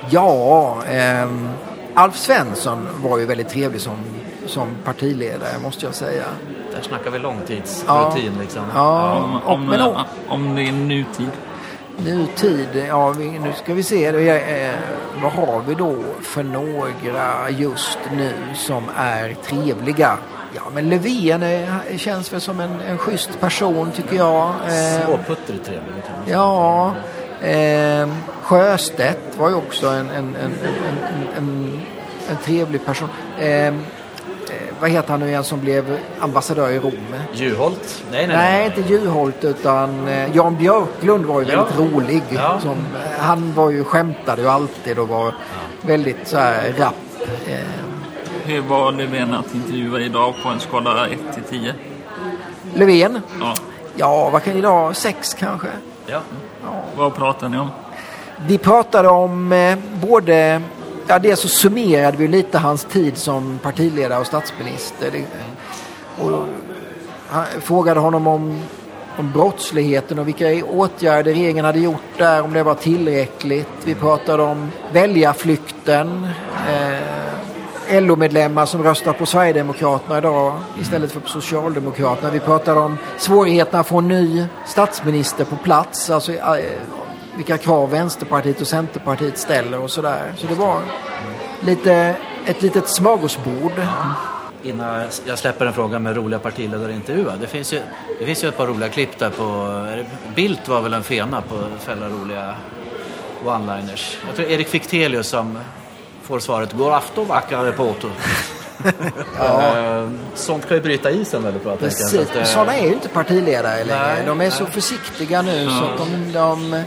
[0.09, 1.49] Ja, ehm,
[1.93, 3.95] Alf Svensson var ju väldigt trevlig som,
[4.45, 6.23] som partiledare måste jag säga.
[6.75, 8.63] Där snackar vi långtidsrutin liksom.
[8.75, 9.95] Ja, om, om, men,
[10.27, 11.31] om det är nutid.
[11.97, 14.05] Nutid, ja vi, nu ska vi se.
[14.05, 14.75] Eh,
[15.21, 20.17] vad har vi då för några just nu som är trevliga?
[20.55, 24.47] Ja men Löfven är, känns väl som en, en schysst person tycker jag.
[24.67, 26.03] Eh, Småputtrig trevlig.
[26.07, 26.37] kan man säga.
[26.37, 26.95] ja,
[27.47, 28.09] eh,
[28.41, 30.51] Sjöstedt var ju också en, en, en,
[31.37, 31.81] en,
[32.29, 33.09] en, trevlig person.
[33.39, 33.73] Eh, eh,
[34.79, 36.93] vad heter han nu igen som blev ambassadör i Rom?
[37.33, 38.03] Juholt?
[38.11, 41.55] Nej, nej, Nej, inte Juholt utan eh, Jan Björklund var ju Ja.
[41.57, 42.23] väldigt rolig.
[42.29, 42.59] Ja.
[42.61, 42.77] Som,
[43.19, 45.33] han var ju, skämtade ju alltid och var
[45.81, 46.93] väldigt så här rapp.
[47.47, 47.57] Eh,
[48.49, 51.73] Hur var Löfven att intervjua idag på en skala 1 till 10?
[52.73, 53.21] Löfven?
[53.39, 53.53] Ja.
[53.95, 54.95] Ja, vad kan idag?
[54.95, 55.67] Sex kanske?
[56.05, 56.21] Ja.
[56.97, 57.69] Vad pratar ni om?
[58.47, 60.61] Vi pratade om eh, både,
[61.07, 65.11] ja dels så summerade vi lite hans tid som partiledare och statsminister.
[65.11, 65.25] Det,
[66.23, 66.47] och
[67.29, 68.61] han, frågade honom om
[69.19, 73.69] om brottsligheten och vilka åtgärder regeringen hade gjort där, om det var tillräckligt.
[73.83, 76.27] Vi pratade om väljarflykten.
[76.69, 76.98] Eh,
[77.91, 82.31] LO-medlemmar som röstar på Sverigedemokraterna idag istället för på Socialdemokraterna.
[82.31, 86.09] Vi pratade om svårigheterna att få en ny statsminister på plats.
[86.09, 86.57] Alltså eh,
[87.35, 90.33] vilka krav Vänsterpartiet och Centerpartiet ställer och sådär.
[90.37, 90.81] Så det var
[91.59, 92.15] lite,
[92.45, 93.71] ett litet smörgåsbord.
[94.63, 97.37] Innan jag släpper en fråga med roliga partiledarintervjuer.
[97.41, 97.81] Det finns ju,
[98.19, 99.85] det finns ju ett par roliga klipp där på...
[100.35, 102.55] Bildt var väl en fena på att fälla roliga
[103.45, 104.17] one-liners.
[104.27, 105.57] Jag tror Erik Fichtelius som
[106.29, 108.09] får svaret God afton vackra reporter.
[109.39, 111.75] Eh, Sånt kan ju bryta isen väldigt bra.
[111.75, 112.09] Precis.
[112.11, 114.03] Så att, eh, Sådana är ju inte partiledare längre.
[114.07, 116.83] Nej, de är så försiktiga nu så att de, de...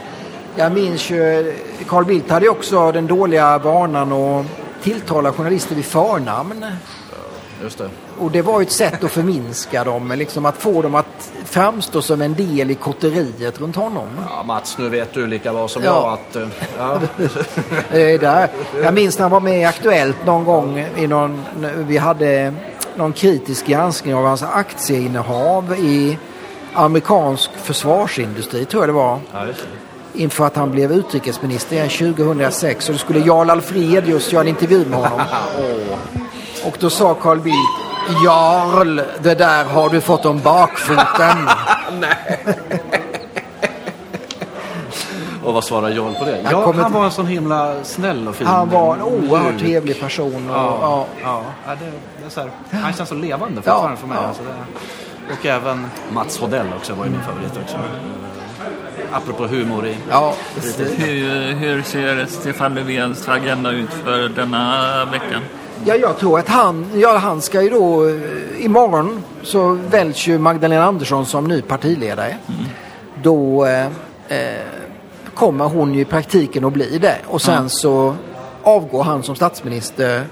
[0.57, 1.55] Jag minns ju,
[1.88, 4.47] Carl Bildt hade ju också den dåliga vanan att
[4.82, 6.66] tilltala journalister vid förnamn.
[7.62, 7.90] Just det.
[8.22, 12.22] Och det var ett sätt att förminska dem, liksom att få dem att framstå som
[12.22, 14.06] en del i kotteriet runt honom.
[14.30, 15.90] Ja, Mats, nu vet du lika bra som Ja.
[15.90, 16.36] jag att...
[16.36, 16.48] eh,
[16.78, 16.98] Ja.
[17.98, 18.48] Eh, där.
[18.82, 20.86] Jag minns när han var med i Aktuellt någon gång.
[20.96, 21.44] I någon,
[21.76, 22.54] vi hade
[22.96, 26.18] någon kritisk granskning av hans aktieinnehav i
[26.72, 29.18] amerikansk försvarsindustri, tror jag det var.
[29.32, 29.54] Ja, det.
[30.22, 32.88] Inför att han blev utrikesminister igen 2006.
[32.88, 35.20] Och då skulle Jarl Alfredius göra en intervju med honom.
[36.64, 37.82] Och då sa Carl Bildt
[38.24, 41.48] Jarl, det där har du fått om bakfoten.
[45.44, 46.40] Och vad svarar Jarl på det?
[46.42, 48.46] Jag Ja, han var en sån himla snäll och fin.
[48.46, 50.50] Han var en oerhört trevlig person.
[50.50, 51.07] Och, Ja, ja.
[51.22, 51.42] ja.
[51.66, 51.84] ja det,
[52.20, 52.50] det är så här,
[52.82, 54.18] han känns så levande fortfarande Ja, för mig.
[54.20, 54.26] ja.
[54.28, 57.76] Alltså det, och även Mats Hodell också var ju min favorit också.
[59.12, 59.96] Apropå humor i...
[60.11, 60.34] ja.
[60.96, 65.42] Hur, hur ser Stefan Löfvens agenda ut för denna veckan?
[65.85, 70.39] Ja, jag tror att han, ja, han ska ju då, eh, imorgon så väljs ju
[70.39, 72.37] Magdalena Andersson som ny partiledare.
[73.22, 73.87] Då eh,
[74.28, 74.62] eh,
[75.35, 77.16] kommer hon ju i praktiken att bli det.
[77.26, 78.14] Och sen så
[78.62, 80.24] avgår han som statsminister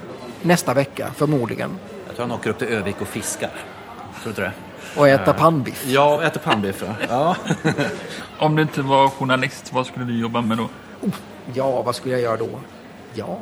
[0.43, 1.71] nästa vecka förmodligen.
[2.07, 3.51] Jag tror han åker upp till Övik och fiskar.
[4.23, 4.53] Tror du det?
[4.97, 5.85] Och äta pannbiff.
[5.87, 6.85] Ja, och äter pannbiff.
[7.09, 7.37] Ja.
[8.39, 10.69] Om du inte var journalist, vad skulle du jobba med då?
[11.55, 12.49] Ja, vad skulle jag göra då?
[13.15, 13.39] Ja,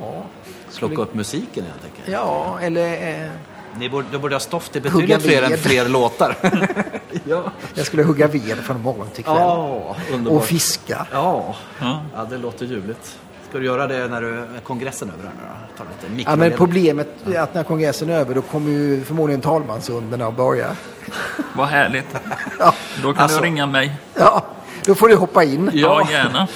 [0.70, 2.12] Slocka upp musiken jag tänker.
[2.12, 3.30] ja eller eh,
[3.78, 6.36] Ni borde, då borde ha stoff till Hugga betydligt fler än fler låtar.
[7.24, 7.42] ja.
[7.74, 9.36] jag skulle hugga ved från morgon till kväll.
[9.36, 10.36] Ja, underbart.
[10.42, 11.06] och fiska.
[11.12, 11.54] Ja.
[11.80, 12.02] Ja.
[12.16, 13.18] ja, det låter ljuvligt.
[13.48, 16.24] Ska du göra det när du är kongressen över här nu då?
[16.26, 20.36] Ja, men problemet är att när kongressen är över då kommer ju förmodligen talmansrundorna att
[20.36, 20.76] börja.
[21.56, 22.06] Vad härligt.
[22.58, 23.96] Ja, Då kan Alltså- du ringa mig.
[24.14, 24.44] ja,
[24.84, 25.70] då får du hoppa in.
[25.74, 26.48] Ja, gärna.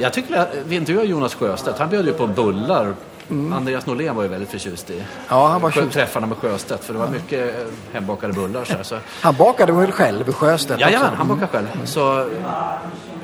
[0.00, 1.78] Jag tycker att vi intervjuade Jonas Sjöstedt.
[1.78, 2.94] Han bjöd ju på bullar.
[3.28, 5.92] Andreas Norlén var ju väldigt förtjust i Ja, han var tjust.
[5.92, 6.84] träffarna med Sjöstedt.
[6.84, 8.64] För det var mycket eh, hembakade bullar.
[8.64, 8.98] Så, här, så.
[9.20, 11.16] Han bakade väl själv, Sjöstedt Jajamän, också.
[11.18, 11.66] han bakar själv.
[11.84, 12.28] Så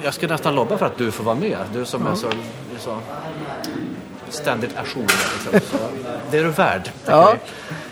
[0.03, 1.59] jag skulle nästan lobba för att du får vara med.
[1.73, 2.33] Du som är så, är
[2.79, 2.99] så
[4.29, 5.03] ständigt ajour.
[5.53, 5.79] Liksom.
[6.31, 6.91] Det är du värd.
[7.07, 7.35] Ja.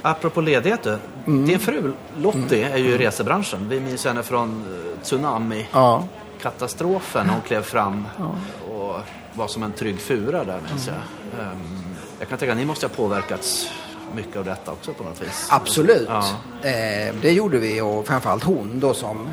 [0.02, 0.98] Apropå ledighet du.
[1.24, 3.68] Din fru Lottie är ju i resebranschen.
[3.68, 4.48] Vi minns henne från
[4.94, 5.66] eh, Tsunami.
[5.72, 6.04] Ja.
[6.42, 8.06] katastrofen hon klev fram
[8.70, 8.96] och
[9.34, 10.96] var som en trygg fura där minns jag.
[11.46, 11.60] Ehm,
[12.20, 13.70] jag kan tänka att ni måste ha påverkats
[14.14, 15.46] mycket av detta också på något vis.
[15.50, 16.08] Absolut.
[16.08, 16.24] Ja.
[16.68, 19.28] Eh, det gjorde vi och framförallt hon då som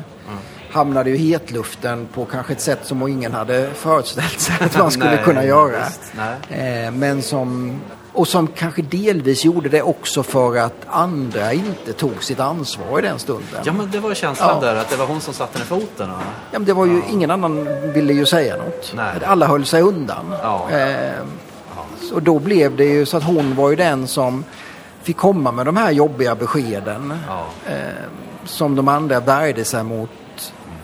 [0.70, 5.10] hamnade i hetluften på kanske ett sätt som ingen hade föreställt sig att man skulle
[5.14, 5.82] Nej, kunna göra.
[6.50, 7.80] Eh, men som,
[8.12, 13.02] och som kanske delvis gjorde det också för att andra inte tog sitt ansvar i
[13.02, 13.62] den stunden.
[13.64, 14.68] Ja men det var ju känslan Ja.
[14.68, 16.10] där att det var hon som satte ner foten.
[16.10, 16.16] Och...
[16.50, 18.92] Ja, men det var ju, ingen annan ville ju säga något.
[18.96, 19.14] Nej.
[19.26, 20.34] Alla höll sig undan.
[20.42, 20.70] Ja.
[20.70, 21.10] Eh,
[22.12, 24.44] och då blev det ju så att hon var ju den som
[25.02, 27.14] fick komma med de här jobbiga beskeden.
[27.28, 27.46] Ja.
[27.66, 27.78] Eh,
[28.44, 30.10] som de andra värjde sig mot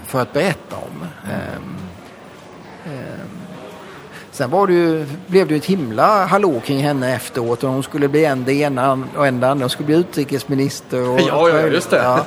[0.07, 1.07] för att berätta om.
[1.31, 1.55] Eh,
[2.93, 3.21] eh,
[4.31, 7.83] sen var det ju, blev det ju ett himla hallå kring henne efteråt och hon
[7.83, 9.65] skulle bli en det ena och en det andra.
[9.65, 11.09] Hon skulle bli utrikesminister.
[11.09, 11.97] Och Ja, ja, just det.
[11.97, 12.25] Ja.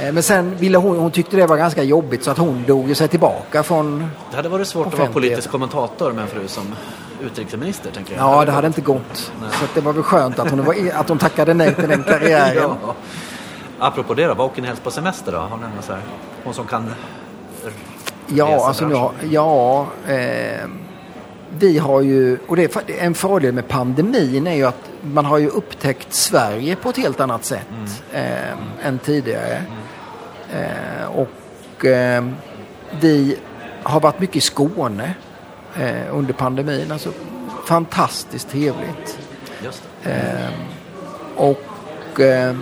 [0.00, 2.88] Eh, Men sen ville hon, hon tyckte det var ganska jobbigt så att hon drog
[2.88, 4.10] ju sig tillbaka från...
[4.30, 6.74] Det hade varit svårt att vara politisk kommentator med en fru som
[7.22, 8.22] utrikesminister tänker jag.
[8.22, 9.32] Ja, det hade inte gått.
[9.52, 12.02] Så att det var väl skönt att hon, var, att hon tackade nej till den
[12.04, 12.54] karriären.
[12.82, 12.94] ja.
[13.78, 15.38] Apropå det då, vad åker ni helst på semester då?
[15.38, 16.02] Har ni någon så här,
[16.44, 16.94] hon som kan
[18.26, 20.68] Ja, alltså nu har, ja, eh,
[21.58, 25.38] vi har ju, och det är en fördel med pandemin är ju att man har
[25.38, 27.66] ju upptäckt Sverige på ett helt annat sätt
[28.12, 29.62] eh, än tidigare.
[30.52, 32.24] Eh, och eh,
[33.00, 33.36] vi
[33.82, 35.14] har varit mycket i Skåne
[35.80, 36.92] eh, under pandemin.
[36.92, 37.12] Alltså
[37.66, 39.18] fantastiskt trevligt.
[40.02, 40.48] Det.
[41.36, 42.56] Och eh,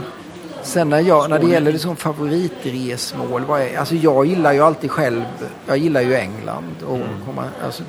[0.63, 4.91] Sen när, jag, när det gäller liksom favoritresmål, vad är, alltså jag gillar ju alltid
[4.91, 5.23] själv,
[5.67, 6.75] jag gillar ju England.
[6.87, 7.83] Och komma, alltså,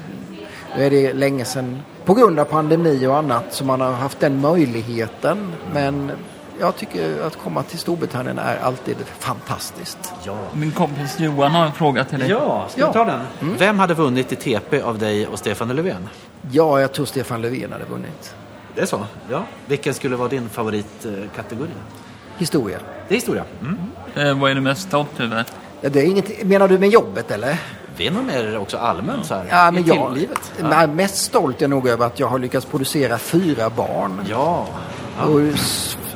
[0.78, 4.20] nu är det länge sedan, på grund av pandemi och annat, som man har haft
[4.20, 5.54] den möjligheten.
[5.74, 6.12] Men
[6.62, 10.14] jag tycker att komma till Storbritannien är alltid fantastiskt.
[10.24, 10.38] Ja.
[10.54, 12.30] Min kompis Johan har en fråga till dig.
[12.30, 12.88] Ja, ska Ja.
[12.88, 13.22] vi ta den?
[13.58, 16.10] Vem hade vunnit i TP av dig och Stefan Löfven?
[16.52, 18.36] Ja, jag tror Stefan Löfven hade vunnit.
[18.76, 19.06] Det är så?
[19.30, 19.44] Ja.
[19.66, 21.70] Vilken skulle vara din favoritkategori?
[22.38, 22.78] Historia.
[23.08, 23.44] Det är historia.
[23.62, 23.78] Mm.
[24.16, 25.46] Eh, vad är du mest stolt över?
[25.82, 27.58] Ja, det är inget, menar du med jobbet eller?
[27.98, 29.46] Vi är nog mer också allmänt så här.
[29.50, 30.52] Ja, men i jag, tilllivet.
[30.60, 34.22] Nej, mest stolt är jag nog över att jag har lyckats producera fyra barn.
[34.30, 34.68] Ja.
[35.18, 35.24] ja.
[35.26, 35.42] Och,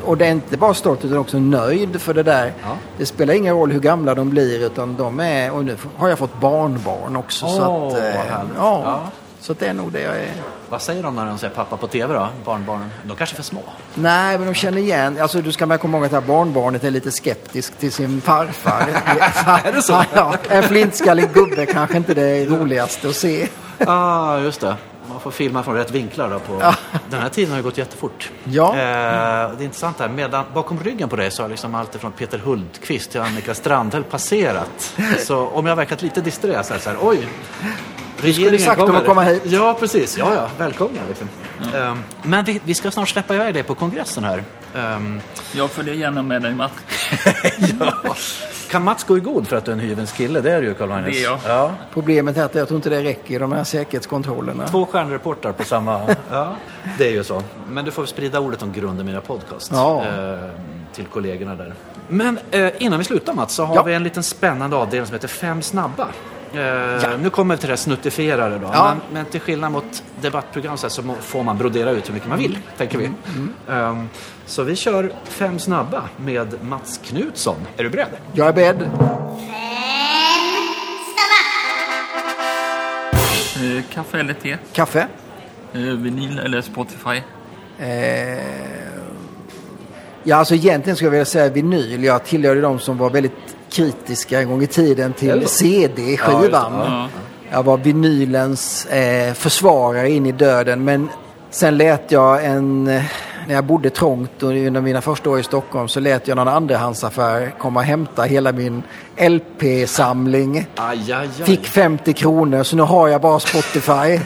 [0.06, 2.54] och det är inte bara stolt utan också nöjd för det där.
[2.64, 2.78] Ja.
[2.98, 6.20] Det spelar ingen roll hur gamla de blir utan de är, och nu har jag
[6.20, 7.48] fått barnbarn också.
[7.48, 8.16] så Åh, att, eh,
[8.58, 9.02] ja, Ja.
[9.40, 10.32] Så att det är nog det jag är.
[10.70, 12.28] Vad säger de när de säger pappa på tv då?
[12.46, 12.90] Barnbarnen?
[13.04, 13.62] De kanske är för små.
[13.94, 15.18] Nej, men de känner igen.
[15.22, 18.22] Alltså, du ska med komma ihåg att det här barnbarnet är lite skeptisk till sin
[18.22, 18.82] farfar.
[19.64, 20.04] Är det så?
[20.14, 23.48] Ja, en flintskallig gubbe kanske inte det roligaste att se.
[23.88, 24.76] ah, just det.
[25.16, 26.40] Man får filma från rätt vinklar då.
[26.40, 26.74] På...
[27.10, 28.32] Den här tiden har ju gått jättefort.
[28.44, 28.70] Ja.
[28.70, 30.10] Eh, det är intressant här.
[30.10, 34.04] Medan, bakom ryggen på dig så har liksom allt från Peter Hultqvist till Annika Strandhäll
[34.04, 34.96] passerat.
[35.20, 37.28] Så om jag har verkat lite disträ så här, så här oj.
[38.18, 39.42] Regeringen sagt om att komma hit.
[39.46, 40.18] Ja, precis.
[40.18, 40.50] Ja, ja.
[40.58, 41.00] Välkomna.
[41.08, 41.28] Liksom.
[41.76, 44.44] Ehm, men vi, vi ska snart släppa iväg dig på kongressen här.
[44.76, 45.22] Ehm,
[45.54, 46.74] Jag följer gärna med dig Mats.
[48.72, 50.42] kan Mats gå i god för att du är en hyvens kille?
[50.42, 51.14] Det är du ju, Carl Magnus.
[51.16, 51.40] Det är jag.
[51.48, 51.72] Ja.
[51.94, 54.68] Problemet är att jag tror inte det räcker i de här säkerhetskontrollerna.
[54.68, 56.02] Två stjärnreportrar på samma...
[56.32, 56.56] ja,
[56.98, 57.42] det är ju så.
[57.70, 60.06] Men du får sprida ordet om grunden mina podcast Ja.
[60.06, 60.50] eh,
[60.94, 61.74] till kollegorna där.
[62.08, 63.84] Men eh, innan vi slutar Mats så har Ja.
[63.84, 66.08] vi en liten spännande avdelning som heter Fem snabba.
[66.58, 68.70] Eh, Nu kommer vi till det snuttifierade då.
[68.74, 68.88] Ja.
[68.88, 72.30] Men, men till skillnad mot debattprogram så, här så får man brodera ut hur mycket
[72.30, 73.06] man vill, tänker vi.
[73.06, 74.10] Mm, Ehm,
[74.46, 77.56] så vi kör Fem snabba med Mats Knutsson.
[77.78, 78.08] Är du beredd?
[78.34, 78.90] Jag är beredd.
[83.56, 84.58] Eh, kaffe eller te?
[84.74, 85.08] Kaffe.
[85.74, 87.22] Eh, vinyl eller Spotify?
[87.80, 88.40] Eh,
[90.24, 92.04] ja, alltså egentligen skulle jag vilja säga vinyl.
[92.04, 95.48] Jag tillhörde de som var väldigt kritiska en gång i tiden till?
[95.48, 96.74] CD-skivan.
[96.74, 97.08] Ja.
[97.52, 100.84] Jag var vinylens eh, försvarare in i döden.
[100.84, 101.10] Men
[101.50, 103.02] sen lät jag en...
[103.48, 106.48] När jag bodde trångt och under mina första år i Stockholm så lät jag någon
[106.48, 108.84] andrahandsaffär komma och hämta hela min
[109.18, 110.68] LP-samling.
[110.76, 111.30] Aj, aj, aj.
[111.30, 114.20] Fick 50 kronor så nu har jag bara Spotify.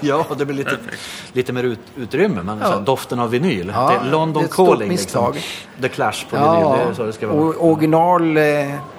[0.00, 0.76] ja, det blir lite,
[1.32, 2.42] lite mer ut, utrymme.
[2.42, 3.72] Men här, doften av vinyl.
[3.74, 4.90] Ja, det London det calling.
[4.90, 5.34] Liksom.
[5.80, 6.78] The Clash på vinyl.
[6.78, 7.56] Det är så det ska vara.
[7.58, 8.42] original eh,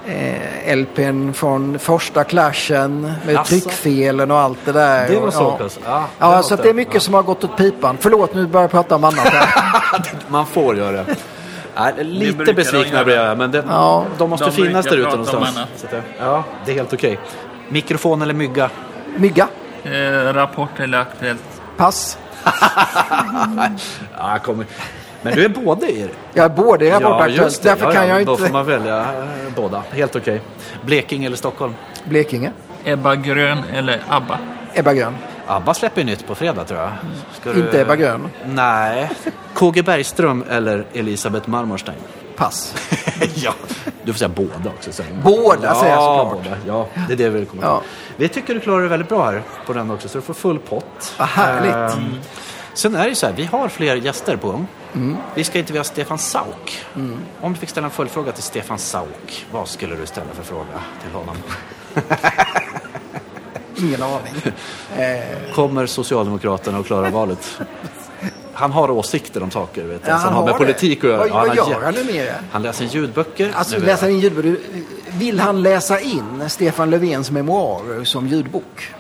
[0.08, 3.50] eh, LPn från första clashen med Asså.
[3.50, 5.10] tryckfelen och allt det där.
[5.10, 5.58] Det var så ja.
[5.64, 5.80] pass.
[5.86, 6.64] Ja, det Ja, så att det.
[6.64, 7.00] det är mycket Ja.
[7.00, 7.98] som har gått åt pipan.
[8.00, 9.34] Förlåt, nu börjar jag prata om annat.
[10.28, 11.16] Man får göra det.
[11.76, 14.06] Nej, lite besvikna blir jag, men det, Ja.
[14.18, 15.58] de måste De finnas där ute någonstans.
[15.58, 15.70] annat.
[15.78, 17.20] Så att det, ja, det är helt okej.
[17.70, 18.70] Mikrofon eller mygga?
[19.18, 19.48] Mygga.
[19.84, 21.44] Eh, rapport eller Aktuellt?
[21.78, 22.18] Pass.
[24.18, 24.66] Ja, jag kommer.
[25.28, 26.10] Men du är både i det.
[26.34, 27.64] Jag är både i Rapportaktuellt.
[27.64, 28.54] Därför Ja, kan ja, jag Då får inte...
[28.54, 29.06] man välja eh,
[29.56, 29.84] båda.
[29.92, 30.42] Helt okej.
[30.86, 31.74] Blekinge eller Stockholm?
[32.04, 32.52] Blekinge.
[32.84, 34.40] Ebba Grön eller ABBA?
[34.74, 35.16] Ebba Grön.
[35.48, 36.92] ABBA släpper ju nytt på fredag tror jag.
[37.42, 38.30] Ska Inte Ebba Grön.
[38.46, 39.10] Nej.
[39.54, 41.98] KG Bergström eller Elisabeth Marmorstein?
[42.36, 42.76] Pass.
[43.36, 43.54] ja,
[44.04, 44.92] du får säga båda också.
[44.92, 45.06] Sen.
[45.24, 46.44] Båda säger jag ja, såklart.
[46.44, 46.58] Båda.
[46.68, 47.82] Ja, det är det vi komma Ja.
[48.18, 50.60] Vi tycker du klarar dig väldigt bra här på den också, så du får full
[50.60, 51.14] pott.
[51.18, 51.98] Vad härligt.
[51.98, 52.16] Ehm,
[52.74, 54.68] sen är det ju så här, vi har fler gäster på gång.
[54.98, 55.18] Mm.
[55.36, 56.86] Vi ska intervjua Stefan Sauk.
[57.42, 60.82] Om du fick ställa en följdfråga till Stefan Sauk, vad skulle du ställa för fråga
[61.04, 61.36] till honom?
[63.76, 64.34] Ingen aning.
[65.54, 67.60] Kommer Socialdemokraterna att klara valet?
[68.54, 70.58] Han har åsikter om saker vet Ja, som han har med det.
[70.58, 71.18] politik att göra.
[71.18, 72.34] Vad, han vad har gör han nu mer?
[72.52, 73.52] Han läser ljudböcker.
[73.56, 74.12] Alltså, jag.
[74.12, 74.46] in ljudbok.
[75.12, 78.94] Vill han läsa in Stefan Löfvens memoarer som ljudbok?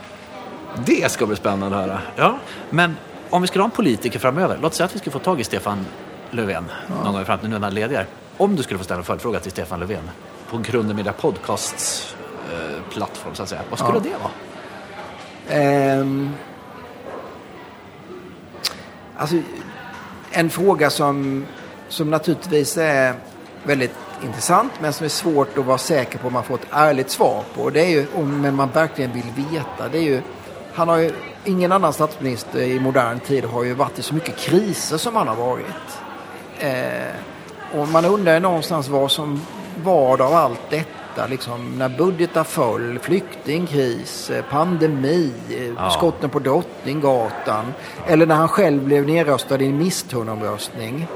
[0.86, 2.00] Det ska bli spännande att höra.
[2.16, 2.38] Ja.
[2.70, 2.96] Men
[3.30, 5.44] om vi skulle ha en politiker framöver, låt säga att vi skulle få tag i
[5.44, 5.86] Stefan
[6.32, 6.66] Löfven
[7.04, 8.06] någon gång i framtiden, nu när han är ledig här.
[8.38, 10.10] Om du skulle få ställa en följdfråga till Stefan Löfven
[10.50, 12.16] på Grunden Media Podcasts
[12.54, 13.62] eh, plattform, så att säga.
[13.70, 14.04] Vad skulle Ja.
[14.04, 14.32] det vara?
[15.62, 16.30] Ehm,
[19.18, 19.36] alltså,
[20.32, 21.46] en fråga som,
[21.90, 23.14] som naturligtvis är
[23.64, 27.10] väldigt intressant men som är svårt att vara säker på om man får ett ärligt
[27.10, 27.70] svar på.
[27.70, 29.88] Det är ju, om man verkligen vill veta.
[29.92, 30.22] Det är ju,
[30.74, 31.12] han har ju,
[31.46, 35.28] ingen annan statsminister i modern tid har ju varit i så mycket kriser som han
[35.28, 36.00] har varit.
[36.60, 39.42] Eh, och man undrar någonstans vad som
[39.84, 41.28] var av allt detta.
[41.30, 45.90] Liksom, när budgetar föll, flyktingkris, eh, pandemi, eh, Ja.
[45.90, 47.74] skotten på Drottninggatan.
[48.08, 51.08] Eller när han själv blev nedröstad i en misstroendeomröstning.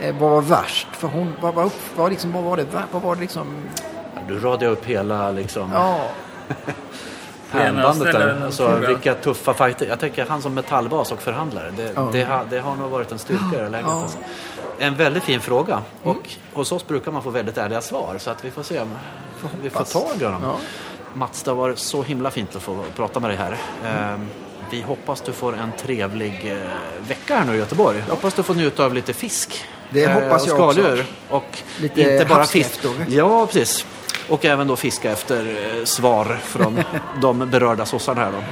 [0.00, 1.32] Eh, vad var värst för hon?
[1.40, 2.66] Vad var, upp, vad liksom, vad var det?
[2.92, 3.46] Vad var det liksom?
[4.28, 6.00] Du radade upp hela liksom, Ja,
[7.52, 8.44] pärlbandet ställer där.
[8.44, 9.86] Alltså, vilka tuffa fighter.
[9.86, 11.70] Jag tänker han som metallbas och förhandlare.
[11.76, 12.08] Det, Ja.
[12.12, 13.86] det, har, det har nog varit en styrka i det läget.
[13.88, 14.02] Ja.
[14.02, 14.18] Alltså.
[14.78, 15.82] En väldigt fin fråga.
[16.02, 18.16] Och hos oss brukar man få väldigt ärliga svar.
[18.18, 18.88] Så att vi får se om
[19.62, 20.42] vi får tag i honom.
[20.44, 20.56] Ja.
[21.14, 23.56] Mats, det har varit så himla fint att få prata med dig här.
[23.86, 24.26] Ehm,
[24.70, 26.58] Vi hoppas du får en trevlig eh,
[27.08, 27.98] vecka här nu i Göteborg.
[28.08, 29.64] Jag hoppas du får njuta av lite fisk.
[29.90, 31.06] Det eh, hoppas och jag skaldjur.
[31.28, 31.34] också.
[31.36, 32.80] Och Lite inte bara fisk.
[33.08, 33.86] Ja, precis.
[34.30, 35.46] Och även då fiska efter
[35.78, 36.82] eh, svar från
[37.20, 38.42] de berörda sossarna här då.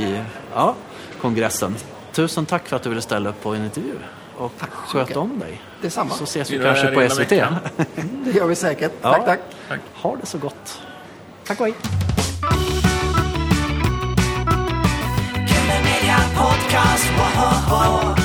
[0.00, 0.20] I
[0.54, 0.74] ja,
[1.20, 1.76] kongressen.
[2.12, 3.94] Tusen tack för att du ville ställa upp på en intervju.
[4.36, 5.08] Och så mycket.
[5.08, 5.60] sköt om dig.
[5.82, 6.14] detsamma.
[6.14, 7.32] Så ses vi kanske på SVT.
[7.32, 7.56] veckan.
[8.24, 8.92] Det gör vi säkert.
[9.02, 9.12] Ja.
[9.12, 9.40] Tack, tack.
[9.68, 9.80] Tack.
[9.94, 10.80] Ha det så gott.
[11.46, 11.74] Tack och hej.
[16.36, 18.15] Podcast!